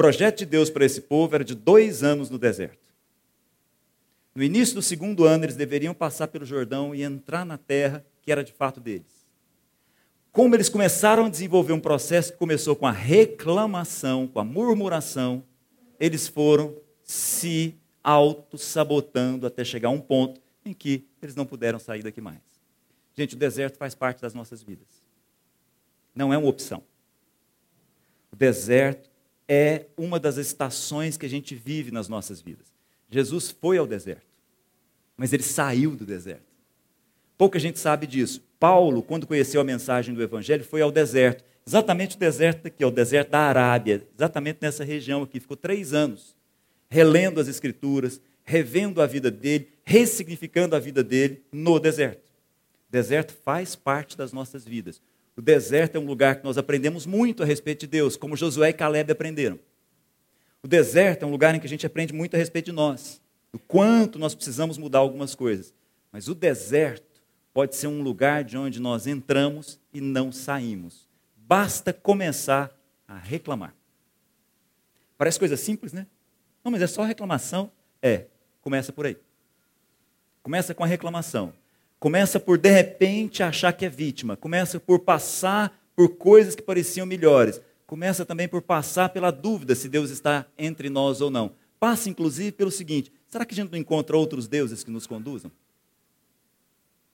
Projeto 0.00 0.38
de 0.38 0.46
Deus 0.46 0.70
para 0.70 0.86
esse 0.86 1.02
povo 1.02 1.34
era 1.34 1.44
de 1.44 1.54
dois 1.54 2.02
anos 2.02 2.30
no 2.30 2.38
deserto. 2.38 2.88
No 4.34 4.42
início 4.42 4.74
do 4.74 4.80
segundo 4.80 5.26
ano, 5.26 5.44
eles 5.44 5.56
deveriam 5.56 5.92
passar 5.92 6.28
pelo 6.28 6.46
Jordão 6.46 6.94
e 6.94 7.02
entrar 7.02 7.44
na 7.44 7.58
terra 7.58 8.02
que 8.22 8.32
era 8.32 8.42
de 8.42 8.50
fato 8.50 8.80
deles. 8.80 9.26
Como 10.32 10.56
eles 10.56 10.70
começaram 10.70 11.26
a 11.26 11.28
desenvolver 11.28 11.74
um 11.74 11.80
processo 11.80 12.32
que 12.32 12.38
começou 12.38 12.74
com 12.74 12.86
a 12.86 12.90
reclamação, 12.90 14.26
com 14.26 14.40
a 14.40 14.44
murmuração, 14.44 15.44
eles 15.98 16.26
foram 16.26 16.74
se 17.04 17.74
auto-sabotando 18.02 19.46
até 19.46 19.62
chegar 19.64 19.90
a 19.90 19.92
um 19.92 20.00
ponto 20.00 20.40
em 20.64 20.72
que 20.72 21.06
eles 21.20 21.34
não 21.34 21.44
puderam 21.44 21.78
sair 21.78 22.02
daqui 22.02 22.22
mais. 22.22 22.40
Gente, 23.14 23.34
o 23.34 23.38
deserto 23.38 23.76
faz 23.76 23.94
parte 23.94 24.22
das 24.22 24.32
nossas 24.32 24.62
vidas. 24.62 24.88
Não 26.14 26.32
é 26.32 26.38
uma 26.38 26.48
opção. 26.48 26.82
O 28.32 28.36
deserto 28.36 29.09
é 29.52 29.86
uma 29.96 30.20
das 30.20 30.36
estações 30.36 31.16
que 31.16 31.26
a 31.26 31.28
gente 31.28 31.56
vive 31.56 31.90
nas 31.90 32.06
nossas 32.06 32.40
vidas. 32.40 32.68
Jesus 33.10 33.50
foi 33.50 33.78
ao 33.78 33.86
deserto, 33.86 34.28
mas 35.16 35.32
ele 35.32 35.42
saiu 35.42 35.96
do 35.96 36.06
deserto. 36.06 36.44
Pouca 37.36 37.58
gente 37.58 37.80
sabe 37.80 38.06
disso. 38.06 38.40
Paulo, 38.60 39.02
quando 39.02 39.26
conheceu 39.26 39.60
a 39.60 39.64
mensagem 39.64 40.14
do 40.14 40.22
Evangelho, 40.22 40.62
foi 40.62 40.80
ao 40.82 40.92
deserto. 40.92 41.42
Exatamente 41.66 42.14
o 42.14 42.18
deserto 42.20 42.68
aqui, 42.68 42.84
o 42.84 42.92
deserto 42.92 43.30
da 43.30 43.40
Arábia, 43.40 44.06
exatamente 44.16 44.58
nessa 44.60 44.84
região 44.84 45.22
aqui. 45.22 45.40
Ficou 45.40 45.56
três 45.56 45.92
anos 45.92 46.36
relendo 46.88 47.40
as 47.40 47.48
Escrituras, 47.48 48.20
revendo 48.44 49.02
a 49.02 49.06
vida 49.06 49.32
dele, 49.32 49.68
ressignificando 49.84 50.76
a 50.76 50.78
vida 50.78 51.02
dele 51.02 51.42
no 51.50 51.80
deserto. 51.80 52.22
O 52.88 52.92
deserto 52.92 53.34
faz 53.44 53.74
parte 53.74 54.16
das 54.16 54.32
nossas 54.32 54.64
vidas. 54.64 55.02
O 55.36 55.42
deserto 55.42 55.96
é 55.96 55.98
um 55.98 56.06
lugar 56.06 56.36
que 56.36 56.44
nós 56.44 56.58
aprendemos 56.58 57.06
muito 57.06 57.42
a 57.42 57.46
respeito 57.46 57.80
de 57.80 57.86
Deus, 57.86 58.16
como 58.16 58.36
Josué 58.36 58.70
e 58.70 58.72
Caleb 58.72 59.12
aprenderam. 59.12 59.58
O 60.62 60.68
deserto 60.68 61.22
é 61.22 61.26
um 61.26 61.30
lugar 61.30 61.54
em 61.54 61.60
que 61.60 61.66
a 61.66 61.68
gente 61.68 61.86
aprende 61.86 62.12
muito 62.12 62.34
a 62.34 62.38
respeito 62.38 62.66
de 62.66 62.72
nós, 62.72 63.20
do 63.52 63.58
quanto 63.58 64.18
nós 64.18 64.34
precisamos 64.34 64.76
mudar 64.76 64.98
algumas 64.98 65.34
coisas. 65.34 65.72
Mas 66.12 66.28
o 66.28 66.34
deserto 66.34 67.22
pode 67.52 67.76
ser 67.76 67.86
um 67.86 68.02
lugar 68.02 68.44
de 68.44 68.56
onde 68.56 68.80
nós 68.80 69.06
entramos 69.06 69.80
e 69.92 70.00
não 70.00 70.30
saímos. 70.30 71.08
Basta 71.36 71.92
começar 71.92 72.70
a 73.08 73.16
reclamar. 73.16 73.74
Parece 75.16 75.38
coisa 75.38 75.56
simples, 75.56 75.92
né? 75.92 76.06
Não, 76.62 76.70
mas 76.70 76.82
é 76.82 76.86
só 76.86 77.02
reclamação. 77.02 77.70
É, 78.02 78.26
começa 78.60 78.92
por 78.92 79.06
aí. 79.06 79.16
Começa 80.42 80.74
com 80.74 80.84
a 80.84 80.86
reclamação. 80.86 81.52
Começa 82.00 82.40
por, 82.40 82.56
de 82.56 82.70
repente, 82.70 83.42
achar 83.42 83.74
que 83.74 83.84
é 83.84 83.88
vítima. 83.90 84.34
Começa 84.34 84.80
por 84.80 85.00
passar 85.00 85.78
por 85.94 86.16
coisas 86.16 86.56
que 86.56 86.62
pareciam 86.62 87.04
melhores. 87.04 87.60
Começa 87.86 88.24
também 88.24 88.48
por 88.48 88.62
passar 88.62 89.10
pela 89.10 89.30
dúvida 89.30 89.74
se 89.74 89.86
Deus 89.86 90.10
está 90.10 90.46
entre 90.56 90.88
nós 90.88 91.20
ou 91.20 91.30
não. 91.30 91.54
Passa, 91.78 92.08
inclusive, 92.08 92.52
pelo 92.52 92.70
seguinte: 92.70 93.12
será 93.28 93.44
que 93.44 93.52
a 93.52 93.56
gente 93.56 93.70
não 93.70 93.78
encontra 93.78 94.16
outros 94.16 94.48
deuses 94.48 94.82
que 94.82 94.90
nos 94.90 95.06
conduzam? 95.06 95.52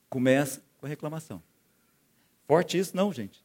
Começa 0.08 0.62
com 0.78 0.86
a 0.86 0.88
reclamação. 0.88 1.42
Forte 2.46 2.78
isso, 2.78 2.96
não, 2.96 3.12
gente. 3.12 3.44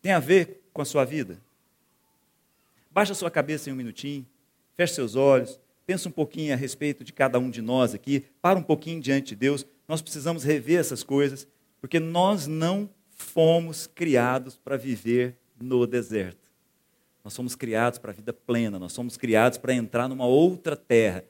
Tem 0.00 0.12
a 0.12 0.18
ver 0.18 0.62
com 0.72 0.80
a 0.80 0.86
sua 0.86 1.04
vida. 1.04 1.38
Baixa 2.90 3.12
sua 3.12 3.30
cabeça 3.30 3.68
em 3.68 3.72
um 3.74 3.76
minutinho. 3.76 4.24
Feche 4.76 4.94
seus 4.94 5.14
olhos, 5.14 5.60
pensa 5.86 6.08
um 6.08 6.12
pouquinho 6.12 6.52
a 6.52 6.56
respeito 6.56 7.04
de 7.04 7.12
cada 7.12 7.38
um 7.38 7.50
de 7.50 7.60
nós 7.62 7.94
aqui, 7.94 8.24
para 8.40 8.58
um 8.58 8.62
pouquinho 8.62 9.00
diante 9.00 9.28
de 9.28 9.36
Deus. 9.36 9.66
Nós 9.86 10.02
precisamos 10.02 10.44
rever 10.44 10.80
essas 10.80 11.02
coisas, 11.02 11.46
porque 11.80 12.00
nós 12.00 12.46
não 12.46 12.88
fomos 13.10 13.86
criados 13.86 14.56
para 14.56 14.76
viver 14.76 15.36
no 15.60 15.86
deserto. 15.86 16.50
Nós 17.22 17.32
somos 17.32 17.54
criados 17.54 17.98
para 17.98 18.10
a 18.10 18.14
vida 18.14 18.32
plena, 18.32 18.78
nós 18.78 18.92
somos 18.92 19.16
criados 19.16 19.56
para 19.56 19.72
entrar 19.72 20.08
numa 20.08 20.26
outra 20.26 20.76
terra. 20.76 21.24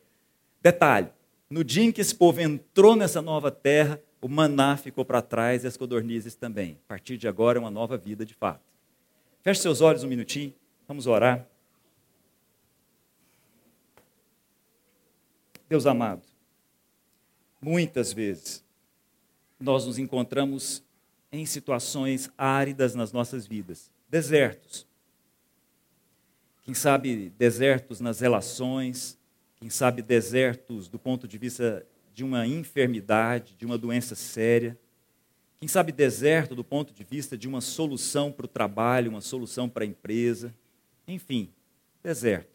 Detalhe: 0.60 1.08
no 1.48 1.62
dia 1.62 1.84
em 1.84 1.92
que 1.92 2.00
esse 2.00 2.14
povo 2.14 2.40
entrou 2.40 2.96
nessa 2.96 3.22
nova 3.22 3.50
terra, 3.50 4.00
o 4.20 4.28
maná 4.28 4.76
ficou 4.76 5.04
para 5.04 5.22
trás 5.22 5.62
e 5.62 5.66
as 5.66 5.76
codornizes 5.76 6.34
também. 6.34 6.78
A 6.86 6.88
partir 6.88 7.16
de 7.16 7.28
agora 7.28 7.58
é 7.58 7.60
uma 7.60 7.70
nova 7.70 7.96
vida 7.96 8.24
de 8.24 8.34
fato. 8.34 8.62
Feche 9.42 9.60
seus 9.60 9.80
olhos 9.80 10.02
um 10.02 10.08
minutinho, 10.08 10.52
vamos 10.88 11.06
orar. 11.06 11.46
Deus 15.74 15.86
amado, 15.86 16.22
muitas 17.60 18.12
vezes 18.12 18.64
nós 19.58 19.84
nos 19.84 19.98
encontramos 19.98 20.84
em 21.32 21.44
situações 21.44 22.30
áridas 22.38 22.94
nas 22.94 23.10
nossas 23.10 23.44
vidas, 23.44 23.90
desertos. 24.08 24.86
Quem 26.62 26.74
sabe 26.74 27.28
desertos 27.30 27.98
nas 27.98 28.20
relações, 28.20 29.18
quem 29.56 29.68
sabe 29.68 30.00
desertos 30.00 30.86
do 30.86 30.96
ponto 30.96 31.26
de 31.26 31.38
vista 31.38 31.84
de 32.12 32.22
uma 32.22 32.46
enfermidade, 32.46 33.56
de 33.56 33.66
uma 33.66 33.76
doença 33.76 34.14
séria. 34.14 34.78
Quem 35.58 35.66
sabe 35.66 35.90
deserto 35.90 36.54
do 36.54 36.62
ponto 36.62 36.94
de 36.94 37.02
vista 37.02 37.36
de 37.36 37.48
uma 37.48 37.60
solução 37.60 38.30
para 38.30 38.46
o 38.46 38.48
trabalho, 38.48 39.10
uma 39.10 39.20
solução 39.20 39.68
para 39.68 39.82
a 39.82 39.88
empresa. 39.88 40.54
Enfim, 41.08 41.52
deserto. 42.00 42.54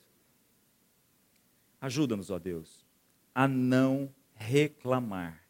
Ajuda-nos, 1.82 2.30
ó 2.30 2.40
Deus, 2.40 2.88
a 3.40 3.48
não 3.48 4.14
reclamar. 4.36 5.42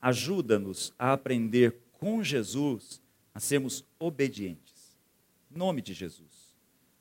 Ajuda-nos 0.00 0.94
a 0.98 1.12
aprender 1.12 1.76
com 1.92 2.24
Jesus 2.24 3.02
a 3.34 3.38
sermos 3.38 3.84
obedientes. 3.98 4.96
Em 5.54 5.58
nome 5.58 5.82
de 5.82 5.92
Jesus. 5.92 6.56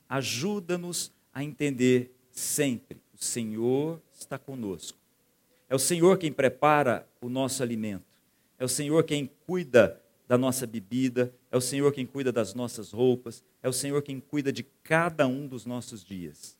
Ajuda-nos 0.09 1.09
a 1.33 1.41
entender 1.41 2.13
sempre: 2.29 2.97
o 3.13 3.23
Senhor 3.23 4.01
está 4.13 4.37
conosco. 4.37 4.97
É 5.69 5.75
o 5.75 5.79
Senhor 5.79 6.17
quem 6.17 6.33
prepara 6.33 7.07
o 7.21 7.29
nosso 7.29 7.63
alimento. 7.63 8.03
É 8.59 8.65
o 8.65 8.69
Senhor 8.69 9.01
quem 9.05 9.31
cuida 9.45 10.03
da 10.27 10.37
nossa 10.37 10.67
bebida. 10.67 11.33
É 11.49 11.55
o 11.55 11.61
Senhor 11.61 11.93
quem 11.93 12.05
cuida 12.05 12.33
das 12.33 12.53
nossas 12.53 12.91
roupas. 12.91 13.41
É 13.63 13.69
o 13.69 13.73
Senhor 13.73 14.01
quem 14.01 14.19
cuida 14.19 14.51
de 14.51 14.63
cada 14.83 15.25
um 15.27 15.47
dos 15.47 15.65
nossos 15.65 16.03
dias. 16.03 16.57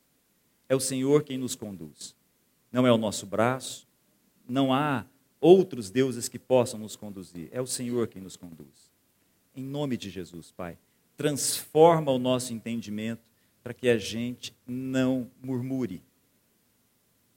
É 0.70 0.76
o 0.78 0.80
Senhor 0.80 1.24
quem 1.24 1.38
nos 1.38 1.56
conduz 1.56 2.16
não 2.72 2.86
é 2.86 2.92
o 2.92 2.98
nosso 2.98 3.26
braço, 3.26 3.88
não 4.48 4.74
há 4.74 5.06
outros 5.40 5.90
deuses 5.90 6.28
que 6.28 6.40
possam 6.40 6.80
nos 6.80 6.96
conduzir, 6.96 7.50
é 7.52 7.62
o 7.62 7.68
Senhor 7.68 8.08
quem 8.08 8.22
nos 8.22 8.36
conduz. 8.36 8.92
Em 9.56 9.64
nome 9.64 9.98
de 9.98 10.10
Jesus, 10.10 10.52
Pai, 10.52 10.78
transforma 11.16 12.12
o 12.12 12.20
nosso 12.20 12.54
entendimento 12.54 13.30
para 13.64 13.74
que 13.74 13.90
a 13.90 13.98
gente 13.98 14.56
não 14.66 15.30
murmure. 15.42 16.04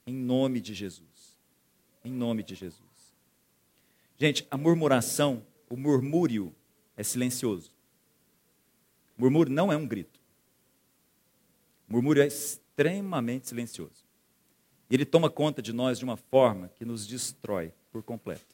Em 0.05 0.13
nome 0.13 0.61
de 0.61 0.73
Jesus. 0.73 1.37
Em 2.03 2.11
nome 2.11 2.43
de 2.43 2.55
Jesus. 2.55 2.81
Gente, 4.17 4.47
a 4.51 4.57
murmuração, 4.57 5.45
o 5.69 5.75
murmúrio 5.75 6.53
é 6.95 7.03
silencioso. 7.03 7.71
Murmúrio 9.17 9.51
não 9.51 9.71
é 9.71 9.75
um 9.75 9.87
grito. 9.87 10.19
Murmúrio 11.87 12.23
é 12.23 12.27
extremamente 12.27 13.47
silencioso. 13.47 14.05
E 14.91 14.93
ele 14.93 15.05
toma 15.05 15.29
conta 15.29 15.61
de 15.61 15.71
nós 15.71 15.97
de 15.97 16.03
uma 16.03 16.17
forma 16.17 16.67
que 16.75 16.83
nos 16.83 17.07
destrói 17.07 17.71
por 17.93 18.03
completo. 18.03 18.53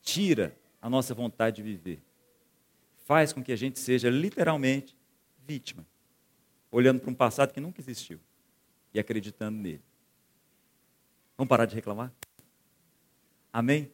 Tira 0.00 0.56
a 0.80 0.88
nossa 0.88 1.14
vontade 1.14 1.56
de 1.56 1.62
viver. 1.62 2.02
Faz 3.04 3.30
com 3.30 3.44
que 3.44 3.52
a 3.52 3.56
gente 3.56 3.78
seja 3.78 4.08
literalmente 4.08 4.96
vítima, 5.46 5.86
olhando 6.70 6.98
para 6.98 7.10
um 7.10 7.14
passado 7.14 7.52
que 7.52 7.60
nunca 7.60 7.78
existiu 7.78 8.18
e 8.94 8.98
acreditando 8.98 9.58
nele. 9.58 9.82
Vamos 11.36 11.48
parar 11.50 11.66
de 11.66 11.74
reclamar? 11.74 12.10
Amém? 13.52 13.92